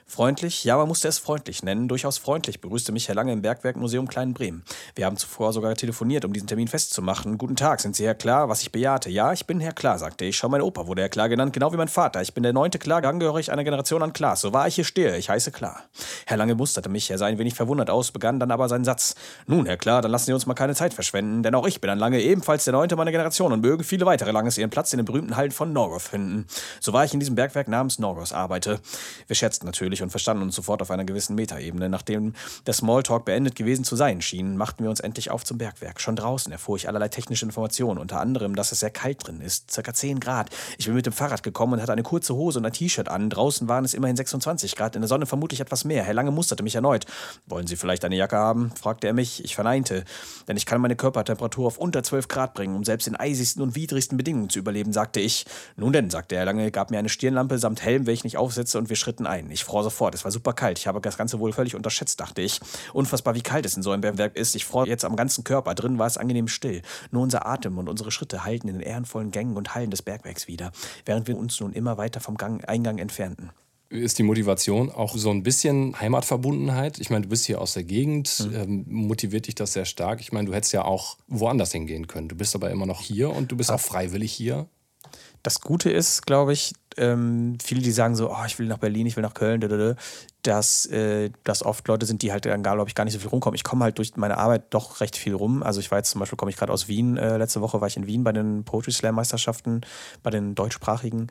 Freundlich, 0.09 0.63
ja, 0.63 0.75
man 0.75 0.87
musste 0.87 1.07
es 1.07 1.19
freundlich 1.19 1.61
nennen, 1.61 1.87
durchaus 1.87 2.17
freundlich, 2.17 2.61
begrüßte 2.61 2.91
mich 2.91 3.07
Herr 3.07 3.13
Lange 3.13 3.31
im 3.31 3.43
Bergwerkmuseum 3.43 4.07
Kleinbremen. 4.07 4.63
Wir 4.95 5.05
haben 5.05 5.17
zuvor 5.17 5.53
sogar 5.53 5.75
telefoniert, 5.75 6.25
um 6.25 6.33
diesen 6.33 6.47
Termin 6.47 6.67
festzumachen. 6.67 7.37
Guten 7.37 7.55
Tag, 7.55 7.79
sind 7.79 7.95
Sie 7.95 8.07
Herr 8.07 8.15
Klar, 8.15 8.49
was 8.49 8.63
ich 8.63 8.71
bejahte? 8.71 9.11
Ja, 9.11 9.31
ich 9.33 9.45
bin 9.45 9.59
Herr 9.59 9.71
Klar, 9.71 9.99
sagte 9.99 10.25
ich. 10.25 10.35
Schau, 10.35 10.49
mein 10.49 10.63
Opa 10.63 10.87
wurde 10.87 11.03
Herr 11.03 11.09
Klar 11.09 11.29
genannt, 11.29 11.53
genau 11.53 11.71
wie 11.73 11.77
mein 11.77 11.87
Vater. 11.87 12.23
Ich 12.23 12.33
bin 12.33 12.41
der 12.41 12.53
neunte 12.53 12.79
Klar, 12.79 13.05
angehörig 13.05 13.51
einer 13.51 13.63
Generation 13.63 14.01
an 14.01 14.11
Klaas. 14.11 14.41
So 14.41 14.51
wahr 14.51 14.67
ich 14.67 14.73
hier 14.73 14.83
stehe, 14.83 15.15
ich 15.15 15.29
heiße 15.29 15.51
Klar. 15.51 15.83
Herr 16.25 16.37
Lange 16.37 16.55
musterte 16.55 16.89
mich, 16.89 17.11
er 17.11 17.19
sah 17.19 17.27
ein 17.27 17.37
wenig 17.37 17.53
verwundert 17.53 17.91
aus, 17.91 18.11
begann 18.11 18.39
dann 18.39 18.49
aber 18.49 18.67
seinen 18.67 18.85
Satz. 18.85 19.13
Nun, 19.45 19.67
Herr 19.67 19.77
Klar, 19.77 20.01
dann 20.01 20.09
lassen 20.09 20.25
Sie 20.25 20.33
uns 20.33 20.47
mal 20.47 20.55
keine 20.55 20.73
Zeit 20.73 20.95
verschwenden, 20.95 21.43
denn 21.43 21.53
auch 21.53 21.67
ich 21.67 21.81
bin 21.81 21.91
ein 21.91 21.99
Lange, 21.99 22.19
ebenfalls 22.19 22.63
der 22.65 22.73
neunte 22.73 22.95
meiner 22.95 23.11
Generation 23.11 23.53
und 23.53 23.61
mögen 23.61 23.83
viele 23.83 24.07
weitere 24.07 24.31
Langes 24.31 24.57
ihren 24.57 24.71
Platz 24.71 24.91
in 24.91 24.97
den 24.97 25.05
berühmten 25.05 25.35
Hallen 25.35 25.51
von 25.51 25.71
Norgoth 25.71 26.01
finden. 26.01 26.47
So 26.79 26.93
war 26.93 27.05
ich 27.05 27.13
in 27.13 27.19
diesem 27.19 27.35
Bergwerk 27.35 27.67
namens 27.67 27.99
Norgoth 27.99 28.33
arbeite. 28.33 28.79
Wir 29.27 29.35
scherzten 29.35 29.67
natürlich 29.67 29.98
und 30.01 30.09
verstanden 30.09 30.43
uns 30.43 30.55
sofort 30.55 30.81
auf 30.81 30.91
einer 30.91 31.05
gewissen 31.05 31.35
Metaebene. 31.35 31.89
Nachdem 31.89 32.33
der 32.65 32.73
Smalltalk 32.73 33.25
beendet 33.25 33.55
gewesen 33.55 33.83
zu 33.83 33.95
sein 33.95 34.21
schien, 34.21 34.57
machten 34.57 34.83
wir 34.83 34.89
uns 34.89 34.99
endlich 34.99 35.31
auf 35.31 35.43
zum 35.43 35.57
Bergwerk. 35.57 36.01
Schon 36.01 36.15
draußen 36.15 36.51
erfuhr 36.51 36.77
ich 36.77 36.87
allerlei 36.87 37.09
technische 37.09 37.45
Informationen, 37.45 37.99
unter 37.99 38.19
anderem, 38.19 38.55
dass 38.55 38.71
es 38.71 38.79
sehr 38.79 38.89
kalt 38.89 39.25
drin 39.25 39.41
ist, 39.41 39.71
circa 39.71 39.93
10 39.93 40.19
Grad. 40.19 40.49
Ich 40.77 40.85
bin 40.85 40.95
mit 40.95 41.05
dem 41.05 41.13
Fahrrad 41.13 41.43
gekommen 41.43 41.73
und 41.73 41.81
hatte 41.81 41.91
eine 41.91 42.03
kurze 42.03 42.35
Hose 42.35 42.59
und 42.59 42.65
ein 42.65 42.73
T-Shirt 42.73 43.09
an. 43.09 43.29
Draußen 43.29 43.67
waren 43.67 43.85
es 43.85 43.93
immerhin 43.93 44.15
26 44.15 44.75
Grad, 44.75 44.95
in 44.95 45.01
der 45.01 45.09
Sonne 45.09 45.25
vermutlich 45.25 45.59
etwas 45.59 45.85
mehr. 45.85 46.03
Herr 46.03 46.13
Lange 46.13 46.31
musterte 46.31 46.63
mich 46.63 46.75
erneut. 46.75 47.05
Wollen 47.47 47.67
Sie 47.67 47.75
vielleicht 47.75 48.05
eine 48.05 48.15
Jacke 48.15 48.37
haben? 48.37 48.71
fragte 48.71 49.07
er 49.07 49.13
mich. 49.13 49.43
Ich 49.43 49.55
verneinte, 49.55 50.03
denn 50.47 50.57
ich 50.57 50.65
kann 50.65 50.81
meine 50.81 50.95
Körpertemperatur 50.95 51.67
auf 51.67 51.77
unter 51.77 52.03
12 52.03 52.27
Grad 52.27 52.53
bringen, 52.53 52.75
um 52.75 52.83
selbst 52.83 53.07
in 53.07 53.15
eisigsten 53.15 53.61
und 53.61 53.75
widrigsten 53.75 54.17
Bedingungen 54.17 54.49
zu 54.49 54.59
überleben, 54.59 54.93
sagte 54.93 55.19
ich. 55.19 55.45
Nun 55.75 55.93
denn, 55.93 56.09
sagte 56.09 56.35
er 56.35 56.45
Lange, 56.45 56.71
gab 56.71 56.91
mir 56.91 56.99
eine 56.99 57.09
Stirnlampe 57.09 57.57
samt 57.57 57.81
Helm, 57.81 58.05
welchen 58.05 58.27
ich 58.27 58.37
aufsetzte, 58.37 58.77
und 58.77 58.89
wir 58.89 58.95
schritten 58.95 59.27
ein. 59.27 59.49
Ich 59.51 59.63
fror 59.63 59.83
sofort. 59.89 60.15
Es 60.15 60.23
war 60.23 60.31
super 60.31 60.53
kalt. 60.53 60.79
Ich 60.79 60.87
habe 60.87 61.01
das 61.01 61.17
Ganze 61.17 61.39
wohl 61.39 61.51
völlig 61.53 61.75
unterschätzt, 61.75 62.19
dachte 62.19 62.41
ich. 62.41 62.59
Unfassbar, 62.93 63.35
wie 63.35 63.41
kalt 63.41 63.65
es 63.65 63.75
in 63.75 63.83
so 63.83 63.91
einem 63.91 64.01
Bergwerk 64.01 64.35
ist. 64.35 64.55
Ich 64.55 64.65
fror 64.65 64.87
jetzt 64.87 65.03
am 65.05 65.15
ganzen 65.15 65.43
Körper. 65.43 65.73
Drin 65.75 65.97
war 65.97 66.07
es 66.07 66.17
angenehm 66.17 66.47
still. 66.47 66.81
Nur 67.11 67.23
unser 67.23 67.45
Atem 67.45 67.77
und 67.77 67.89
unsere 67.89 68.11
Schritte 68.11 68.43
hallten 68.45 68.69
in 68.69 68.75
den 68.79 68.87
ehrenvollen 68.87 69.31
Gängen 69.31 69.57
und 69.57 69.73
Hallen 69.75 69.91
des 69.91 70.01
Bergwerks 70.01 70.47
wieder, 70.47 70.71
während 71.05 71.27
wir 71.27 71.37
uns 71.37 71.59
nun 71.59 71.73
immer 71.73 71.97
weiter 71.97 72.19
vom 72.19 72.37
Gang, 72.37 72.63
Eingang 72.67 72.97
entfernten. 72.99 73.51
Ist 73.91 74.19
die 74.19 74.23
Motivation 74.23 74.91
auch 74.91 75.15
so 75.17 75.31
ein 75.31 75.41
bisschen 75.41 75.99
Heimatverbundenheit? 75.99 76.99
Ich 76.99 77.09
meine, 77.09 77.23
du 77.23 77.29
bist 77.29 77.45
hier 77.45 77.59
aus 77.59 77.73
der 77.73 77.83
Gegend, 77.83 78.45
Mhm. 78.47 78.55
ähm, 78.55 78.85
motiviert 78.87 79.47
dich 79.47 79.55
das 79.55 79.73
sehr 79.73 79.85
stark. 79.85 80.21
Ich 80.21 80.31
meine, 80.31 80.47
du 80.47 80.53
hättest 80.53 80.73
ja 80.73 80.85
auch 80.85 81.17
woanders 81.27 81.71
hingehen 81.71 82.05
können. 82.05 82.27
Du 82.29 82.35
bist 82.35 82.53
aber 82.53 82.69
immer 82.69 82.85
noch 82.85 83.01
hier 83.01 83.31
und 83.31 83.51
du 83.51 83.57
bist 83.57 83.71
auch 83.71 83.79
freiwillig 83.79 84.31
hier. 84.31 84.67
Das 85.43 85.61
Gute 85.61 85.89
ist, 85.89 86.25
glaube 86.25 86.53
ich, 86.53 86.73
ähm, 86.97 87.57
viele, 87.63 87.81
die 87.81 87.91
sagen 87.91 88.15
so, 88.15 88.29
oh, 88.29 88.45
ich 88.45 88.59
will 88.59 88.67
nach 88.67 88.77
Berlin, 88.77 89.07
ich 89.07 89.15
will 89.15 89.23
nach 89.23 89.33
Köln, 89.33 89.95
dass 90.43 90.85
äh, 90.87 91.29
das 91.43 91.63
oft 91.63 91.87
Leute 91.87 92.05
sind, 92.05 92.21
die 92.21 92.31
halt, 92.31 92.45
dann, 92.45 92.61
glaube 92.61 92.87
ich, 92.87 92.95
gar 92.95 93.05
nicht 93.05 93.13
so 93.13 93.19
viel 93.19 93.29
rumkommen. 93.29 93.55
Ich 93.55 93.63
komme 93.63 93.85
halt 93.85 93.97
durch 93.97 94.15
meine 94.17 94.37
Arbeit 94.37 94.65
doch 94.71 94.99
recht 94.99 95.15
viel 95.15 95.33
rum. 95.33 95.63
Also 95.63 95.79
ich 95.79 95.91
war 95.91 95.99
jetzt 95.99 96.11
zum 96.11 96.19
Beispiel, 96.19 96.37
komme 96.37 96.51
ich 96.51 96.57
gerade 96.57 96.73
aus 96.73 96.87
Wien, 96.87 97.17
äh, 97.17 97.37
letzte 97.37 97.61
Woche 97.61 97.79
war 97.79 97.87
ich 97.87 97.95
in 97.95 98.07
Wien 98.07 98.23
bei 98.23 98.33
den 98.33 98.65
Poetry 98.65 98.91
Slam 98.91 99.15
Meisterschaften, 99.15 99.81
bei 100.23 100.29
den 100.29 100.55
deutschsprachigen 100.55 101.27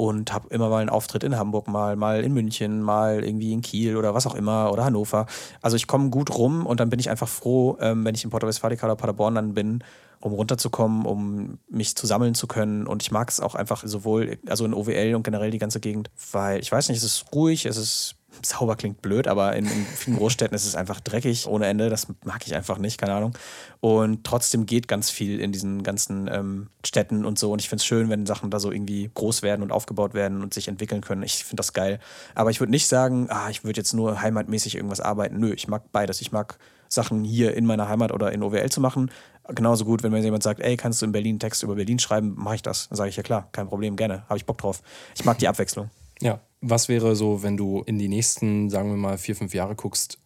und 0.00 0.32
habe 0.32 0.48
immer 0.48 0.70
mal 0.70 0.80
einen 0.80 0.88
Auftritt 0.88 1.24
in 1.24 1.36
Hamburg, 1.36 1.68
mal, 1.68 1.94
mal 1.94 2.24
in 2.24 2.32
München, 2.32 2.80
mal 2.80 3.22
irgendwie 3.22 3.52
in 3.52 3.60
Kiel 3.60 3.98
oder 3.98 4.14
was 4.14 4.26
auch 4.26 4.34
immer 4.34 4.72
oder 4.72 4.86
Hannover. 4.86 5.26
Also 5.60 5.76
ich 5.76 5.86
komme 5.86 6.08
gut 6.08 6.34
rum 6.38 6.64
und 6.64 6.80
dann 6.80 6.88
bin 6.88 6.98
ich 6.98 7.10
einfach 7.10 7.28
froh, 7.28 7.76
ähm, 7.82 8.02
wenn 8.06 8.14
ich 8.14 8.24
in 8.24 8.30
Porto 8.30 8.46
Westfalica 8.46 8.86
oder 8.86 8.96
Paderborn 8.96 9.34
dann 9.34 9.52
bin, 9.52 9.84
um 10.20 10.32
runterzukommen, 10.32 11.04
um 11.04 11.58
mich 11.68 11.96
zu 11.96 12.06
sammeln 12.06 12.34
zu 12.34 12.46
können. 12.46 12.86
Und 12.86 13.02
ich 13.02 13.10
mag 13.10 13.28
es 13.28 13.40
auch 13.40 13.54
einfach 13.54 13.82
sowohl, 13.84 14.38
also 14.48 14.64
in 14.64 14.72
OWL 14.72 15.14
und 15.14 15.22
generell 15.22 15.50
die 15.50 15.58
ganze 15.58 15.80
Gegend, 15.80 16.10
weil 16.32 16.60
ich 16.60 16.72
weiß 16.72 16.88
nicht, 16.88 16.96
es 16.96 17.04
ist 17.04 17.26
ruhig, 17.34 17.66
es 17.66 17.76
ist 17.76 18.16
sauber 18.42 18.76
klingt 18.76 19.02
blöd, 19.02 19.28
aber 19.28 19.54
in, 19.56 19.66
in 19.66 19.86
vielen 19.86 20.16
Großstädten 20.16 20.54
ist 20.54 20.66
es 20.66 20.74
einfach 20.74 21.00
dreckig 21.00 21.46
ohne 21.46 21.66
Ende. 21.66 21.90
Das 21.90 22.08
mag 22.24 22.46
ich 22.46 22.54
einfach 22.54 22.78
nicht, 22.78 22.98
keine 22.98 23.14
Ahnung. 23.14 23.36
Und 23.80 24.24
trotzdem 24.24 24.66
geht 24.66 24.88
ganz 24.88 25.10
viel 25.10 25.40
in 25.40 25.52
diesen 25.52 25.82
ganzen 25.82 26.28
ähm, 26.32 26.68
Städten 26.84 27.24
und 27.24 27.38
so. 27.38 27.52
Und 27.52 27.60
ich 27.60 27.68
finde 27.68 27.80
es 27.80 27.86
schön, 27.86 28.08
wenn 28.08 28.26
Sachen 28.26 28.50
da 28.50 28.60
so 28.60 28.70
irgendwie 28.70 29.10
groß 29.14 29.42
werden 29.42 29.62
und 29.62 29.72
aufgebaut 29.72 30.14
werden 30.14 30.42
und 30.42 30.54
sich 30.54 30.68
entwickeln 30.68 31.00
können. 31.00 31.22
Ich 31.22 31.44
finde 31.44 31.60
das 31.60 31.72
geil. 31.72 31.98
Aber 32.34 32.50
ich 32.50 32.60
würde 32.60 32.70
nicht 32.70 32.86
sagen, 32.86 33.26
ah, 33.30 33.50
ich 33.50 33.64
würde 33.64 33.80
jetzt 33.80 33.92
nur 33.92 34.20
heimatmäßig 34.20 34.76
irgendwas 34.76 35.00
arbeiten. 35.00 35.38
Nö, 35.38 35.52
ich 35.52 35.68
mag 35.68 35.90
beides. 35.92 36.20
Ich 36.20 36.32
mag 36.32 36.58
Sachen 36.88 37.24
hier 37.24 37.56
in 37.56 37.66
meiner 37.66 37.88
Heimat 37.88 38.12
oder 38.12 38.32
in 38.32 38.42
OWL 38.42 38.68
zu 38.70 38.80
machen. 38.80 39.10
Genauso 39.48 39.84
gut, 39.84 40.02
wenn 40.02 40.12
mir 40.12 40.20
jemand 40.20 40.42
sagt, 40.42 40.60
ey, 40.60 40.76
kannst 40.76 41.00
du 41.00 41.06
in 41.06 41.12
Berlin 41.12 41.38
Text 41.38 41.62
über 41.62 41.74
Berlin 41.74 41.98
schreiben, 41.98 42.34
mache 42.36 42.56
ich 42.56 42.62
das. 42.62 42.88
Dann 42.88 42.96
sage 42.96 43.10
ich 43.10 43.16
ja 43.16 43.22
klar, 43.22 43.48
kein 43.52 43.68
Problem, 43.68 43.96
gerne. 43.96 44.24
Habe 44.28 44.36
ich 44.36 44.46
Bock 44.46 44.58
drauf. 44.58 44.82
Ich 45.14 45.24
mag 45.24 45.38
die 45.38 45.48
Abwechslung. 45.48 45.90
Ja. 46.20 46.40
Was 46.60 46.88
wäre 46.88 47.16
so, 47.16 47.42
wenn 47.42 47.56
du 47.56 47.82
in 47.86 47.98
die 47.98 48.08
nächsten, 48.08 48.68
sagen 48.68 48.90
wir 48.90 48.96
mal, 48.96 49.18
vier, 49.18 49.34
fünf 49.34 49.54
Jahre 49.54 49.74
guckst? 49.74 50.18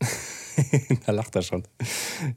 da 1.06 1.12
lacht 1.12 1.34
er 1.36 1.42
schon. 1.42 1.64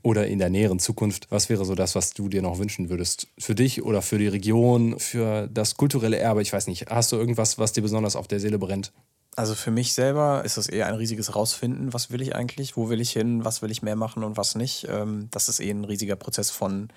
Oder 0.02 0.28
in 0.28 0.40
der 0.40 0.50
näheren 0.50 0.80
Zukunft. 0.80 1.28
Was 1.30 1.50
wäre 1.50 1.66
so 1.66 1.76
das, 1.76 1.96
was 1.96 2.14
du 2.14 2.30
dir 2.30 2.42
noch 2.42 2.58
wünschen 2.58 2.90
würdest? 2.90 3.28
Für 3.38 3.56
dich 3.56 3.84
oder 3.84 4.02
für 4.02 4.18
die 4.18 4.28
Region, 4.28 5.00
für 5.00 5.48
das 5.48 5.76
kulturelle 5.76 6.18
Erbe? 6.18 6.42
Ich 6.42 6.54
weiß 6.54 6.68
nicht. 6.68 6.90
Hast 6.90 7.12
du 7.12 7.18
irgendwas, 7.18 7.58
was 7.58 7.74
dir 7.74 7.82
besonders 7.82 8.16
auf 8.16 8.28
der 8.28 8.40
Seele 8.40 8.60
brennt? 8.60 8.94
Also 9.36 9.56
für 9.56 9.72
mich 9.72 9.94
selber 9.94 10.46
ist 10.46 10.58
es 10.58 10.70
eher 10.70 10.88
ein 10.88 10.94
riesiges 10.94 11.36
Rausfinden, 11.36 11.92
was 11.92 12.12
will 12.12 12.22
ich 12.22 12.36
eigentlich, 12.36 12.78
wo 12.78 12.90
will 12.90 13.02
ich 13.02 13.12
hin, 13.12 13.44
was 13.44 13.64
will 13.64 13.72
ich 13.72 13.82
mehr 13.82 13.96
machen 13.96 14.24
und 14.24 14.38
was 14.38 14.56
nicht. 14.56 14.88
Ähm, 14.90 15.28
das 15.32 15.50
ist 15.50 15.60
eh 15.60 15.72
ein 15.72 15.86
riesiger 15.86 16.16
Prozess 16.16 16.52
von 16.52 16.90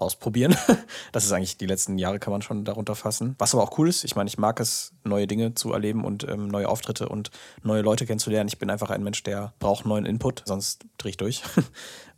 Ausprobieren. 0.00 0.56
Das 1.12 1.24
ist 1.24 1.32
eigentlich 1.32 1.56
die 1.56 1.66
letzten 1.66 1.98
Jahre, 1.98 2.18
kann 2.18 2.32
man 2.32 2.42
schon 2.42 2.64
darunter 2.64 2.94
fassen. 2.94 3.34
Was 3.38 3.54
aber 3.54 3.64
auch 3.64 3.78
cool 3.78 3.88
ist, 3.88 4.04
ich 4.04 4.16
meine, 4.16 4.28
ich 4.28 4.38
mag 4.38 4.60
es, 4.60 4.92
neue 5.04 5.26
Dinge 5.26 5.54
zu 5.54 5.72
erleben 5.72 6.04
und 6.04 6.26
ähm, 6.28 6.48
neue 6.48 6.68
Auftritte 6.68 7.08
und 7.08 7.30
neue 7.62 7.82
Leute 7.82 8.06
kennenzulernen. 8.06 8.48
Ich 8.48 8.58
bin 8.58 8.70
einfach 8.70 8.90
ein 8.90 9.02
Mensch, 9.02 9.22
der 9.24 9.52
braucht 9.58 9.86
neuen 9.86 10.06
Input, 10.06 10.42
sonst 10.46 10.84
drehe 10.98 11.10
ich 11.10 11.16
durch. 11.16 11.42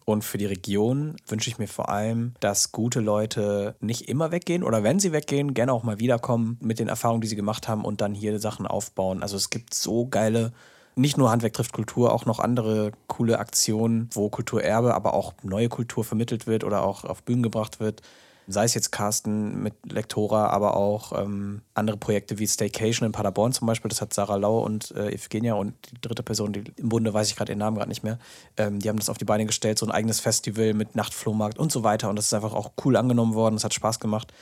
Und 0.04 0.24
für 0.24 0.38
die 0.38 0.46
Region 0.46 1.16
wünsche 1.28 1.48
ich 1.48 1.58
mir 1.58 1.68
vor 1.68 1.88
allem, 1.88 2.34
dass 2.40 2.72
gute 2.72 3.00
Leute 3.00 3.76
nicht 3.80 4.08
immer 4.08 4.32
weggehen 4.32 4.64
oder 4.64 4.82
wenn 4.82 4.98
sie 4.98 5.12
weggehen, 5.12 5.54
gerne 5.54 5.72
auch 5.72 5.84
mal 5.84 6.00
wiederkommen 6.00 6.58
mit 6.60 6.80
den 6.80 6.88
Erfahrungen, 6.88 7.20
die 7.20 7.28
sie 7.28 7.36
gemacht 7.36 7.68
haben 7.68 7.84
und 7.84 8.00
dann 8.00 8.12
hier 8.14 8.38
Sachen 8.40 8.66
aufbauen. 8.66 9.22
Also 9.22 9.36
es 9.36 9.48
gibt 9.48 9.74
so 9.74 10.06
geile, 10.08 10.52
nicht 10.94 11.16
nur 11.16 11.30
Handwerk 11.30 11.54
trifft 11.54 11.72
Kultur, 11.72 12.12
auch 12.12 12.26
noch 12.26 12.38
andere 12.38 12.92
coole 13.06 13.38
Aktionen, 13.38 14.08
wo 14.12 14.28
Kulturerbe, 14.28 14.94
aber 14.94 15.14
auch 15.14 15.34
neue 15.42 15.68
Kultur 15.68 16.04
vermittelt 16.04 16.46
wird 16.46 16.64
oder 16.64 16.82
auch 16.82 17.04
auf 17.04 17.22
Bühnen 17.22 17.42
gebracht 17.42 17.80
wird. 17.80 18.02
Sei 18.48 18.64
es 18.64 18.74
jetzt 18.74 18.90
Carsten 18.90 19.62
mit 19.62 19.74
Lektora, 19.90 20.48
aber 20.48 20.76
auch 20.76 21.12
ähm, 21.16 21.62
andere 21.74 21.96
Projekte 21.96 22.38
wie 22.40 22.48
Staycation 22.48 23.06
in 23.06 23.12
Paderborn 23.12 23.52
zum 23.52 23.68
Beispiel. 23.68 23.88
Das 23.88 24.00
hat 24.00 24.12
Sarah 24.12 24.34
Lau 24.34 24.58
und 24.58 24.90
äh, 24.96 25.12
Evgenia 25.12 25.54
und 25.54 25.74
die 25.90 26.00
dritte 26.00 26.24
Person, 26.24 26.52
die 26.52 26.64
im 26.76 26.88
Bunde, 26.88 27.14
weiß 27.14 27.28
ich 27.28 27.36
gerade 27.36 27.52
ihren 27.52 27.60
Namen 27.60 27.76
gerade 27.76 27.88
nicht 27.88 28.02
mehr. 28.02 28.18
Ähm, 28.56 28.80
die 28.80 28.88
haben 28.88 28.98
das 28.98 29.08
auf 29.08 29.16
die 29.16 29.24
Beine 29.24 29.46
gestellt, 29.46 29.78
so 29.78 29.86
ein 29.86 29.92
eigenes 29.92 30.18
Festival 30.18 30.74
mit 30.74 30.96
Nachtflohmarkt 30.96 31.56
und 31.56 31.70
so 31.70 31.84
weiter. 31.84 32.10
Und 32.10 32.16
das 32.16 32.26
ist 32.26 32.34
einfach 32.34 32.52
auch 32.52 32.72
cool 32.84 32.96
angenommen 32.96 33.34
worden. 33.34 33.54
Es 33.54 33.64
hat 33.64 33.74
Spaß 33.74 34.00
gemacht. 34.00 34.32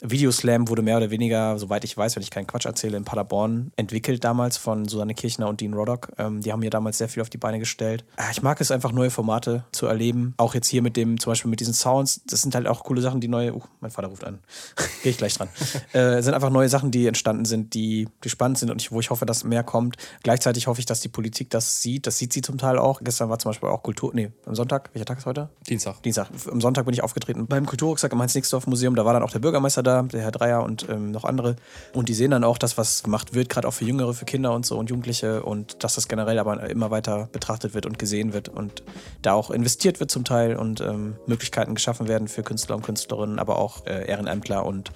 Videoslam 0.00 0.68
wurde 0.68 0.82
mehr 0.82 0.98
oder 0.98 1.10
weniger, 1.10 1.58
soweit 1.58 1.84
ich 1.84 1.96
weiß, 1.96 2.16
wenn 2.16 2.22
ich 2.22 2.30
keinen 2.30 2.46
Quatsch 2.46 2.66
erzähle, 2.66 2.96
in 2.96 3.04
Paderborn 3.04 3.72
entwickelt 3.76 4.24
damals 4.24 4.56
von 4.56 4.86
Susanne 4.86 5.14
Kirchner 5.14 5.48
und 5.48 5.60
Dean 5.60 5.74
Roddock. 5.74 6.12
Ähm, 6.18 6.42
die 6.42 6.52
haben 6.52 6.60
mir 6.60 6.70
damals 6.70 6.98
sehr 6.98 7.08
viel 7.08 7.22
auf 7.22 7.30
die 7.30 7.38
Beine 7.38 7.58
gestellt. 7.58 8.04
Äh, 8.16 8.30
Ich 8.30 8.42
mag 8.42 8.60
es 8.60 8.70
einfach, 8.70 8.92
neue 8.92 9.10
Formate 9.10 9.64
zu 9.72 9.86
erleben. 9.86 10.34
Auch 10.36 10.54
jetzt 10.54 10.68
hier 10.68 10.82
mit 10.82 10.96
dem, 10.96 11.18
zum 11.18 11.30
Beispiel 11.30 11.50
mit 11.50 11.60
diesen 11.60 11.74
Sounds. 11.74 12.22
Das 12.26 12.42
sind 12.42 12.54
halt 12.54 12.66
auch 12.66 12.84
coole 12.84 13.00
Sachen, 13.00 13.20
die 13.20 13.28
neue. 13.28 13.54
Uh, 13.54 13.62
mein 13.80 13.90
Vater 13.90 14.08
ruft 14.08 14.24
an. 14.24 14.40
Gehe 15.02 15.12
ich 15.12 15.18
gleich 15.18 15.34
dran. 15.34 15.48
äh, 15.92 16.20
sind 16.22 16.34
einfach 16.34 16.50
neue 16.50 16.68
Sachen, 16.68 16.90
die 16.90 17.06
entstanden 17.06 17.46
sind, 17.46 17.74
die, 17.74 18.08
die 18.22 18.28
spannend 18.28 18.58
sind 18.58 18.70
und 18.70 18.82
ich, 18.82 18.92
wo 18.92 19.00
ich 19.00 19.10
hoffe, 19.10 19.24
dass 19.24 19.44
mehr 19.44 19.64
kommt. 19.64 19.96
Gleichzeitig 20.22 20.66
hoffe 20.66 20.80
ich, 20.80 20.86
dass 20.86 21.00
die 21.00 21.08
Politik 21.08 21.50
das 21.50 21.80
sieht. 21.80 22.06
Das 22.06 22.18
sieht 22.18 22.32
sie 22.32 22.42
zum 22.42 22.58
Teil 22.58 22.78
auch. 22.78 23.00
Gestern 23.02 23.30
war 23.30 23.38
zum 23.38 23.50
Beispiel 23.50 23.70
auch 23.70 23.82
Kultur. 23.82 24.10
Nee, 24.14 24.30
am 24.44 24.54
Sonntag. 24.54 24.90
Welcher 24.92 25.06
Tag 25.06 25.18
ist 25.18 25.26
heute? 25.26 25.48
Dienstag. 25.68 26.02
Dienstag. 26.02 26.28
Am 26.50 26.60
Sonntag 26.60 26.84
bin 26.84 26.92
ich 26.92 27.02
aufgetreten 27.02 27.46
beim 27.46 27.64
Kulturrucksack 27.64 28.12
im 28.12 28.20
Heinz-Nixdorf-Museum. 28.20 28.94
Da 28.94 29.04
war 29.04 29.14
dann 29.14 29.22
auch 29.22 29.30
der 29.30 29.38
Bürgermeister 29.38 29.82
da, 29.86 30.02
der 30.02 30.22
Herr 30.22 30.30
Dreier 30.30 30.62
und 30.62 30.88
ähm, 30.88 31.10
noch 31.10 31.24
andere. 31.24 31.56
Und 31.94 32.08
die 32.08 32.14
sehen 32.14 32.30
dann 32.30 32.44
auch 32.44 32.58
das, 32.58 32.76
was 32.76 33.02
gemacht 33.02 33.34
wird, 33.34 33.48
gerade 33.48 33.68
auch 33.68 33.72
für 33.72 33.84
Jüngere, 33.84 34.14
für 34.14 34.24
Kinder 34.24 34.52
und 34.52 34.66
so 34.66 34.76
und 34.78 34.90
Jugendliche. 34.90 35.42
Und 35.42 35.82
dass 35.84 35.94
das 35.94 36.08
generell 36.08 36.38
aber 36.38 36.68
immer 36.68 36.90
weiter 36.90 37.28
betrachtet 37.32 37.74
wird 37.74 37.86
und 37.86 37.98
gesehen 37.98 38.32
wird 38.32 38.48
und 38.48 38.82
da 39.22 39.32
auch 39.32 39.50
investiert 39.50 40.00
wird 40.00 40.10
zum 40.10 40.24
Teil 40.24 40.56
und 40.56 40.80
ähm, 40.80 41.16
Möglichkeiten 41.26 41.74
geschaffen 41.74 42.08
werden 42.08 42.28
für 42.28 42.42
Künstler 42.42 42.76
und 42.76 42.82
Künstlerinnen, 42.82 43.38
aber 43.38 43.58
auch 43.58 43.86
äh, 43.86 44.06
Ehrenämtler 44.06 44.64
und 44.64 44.92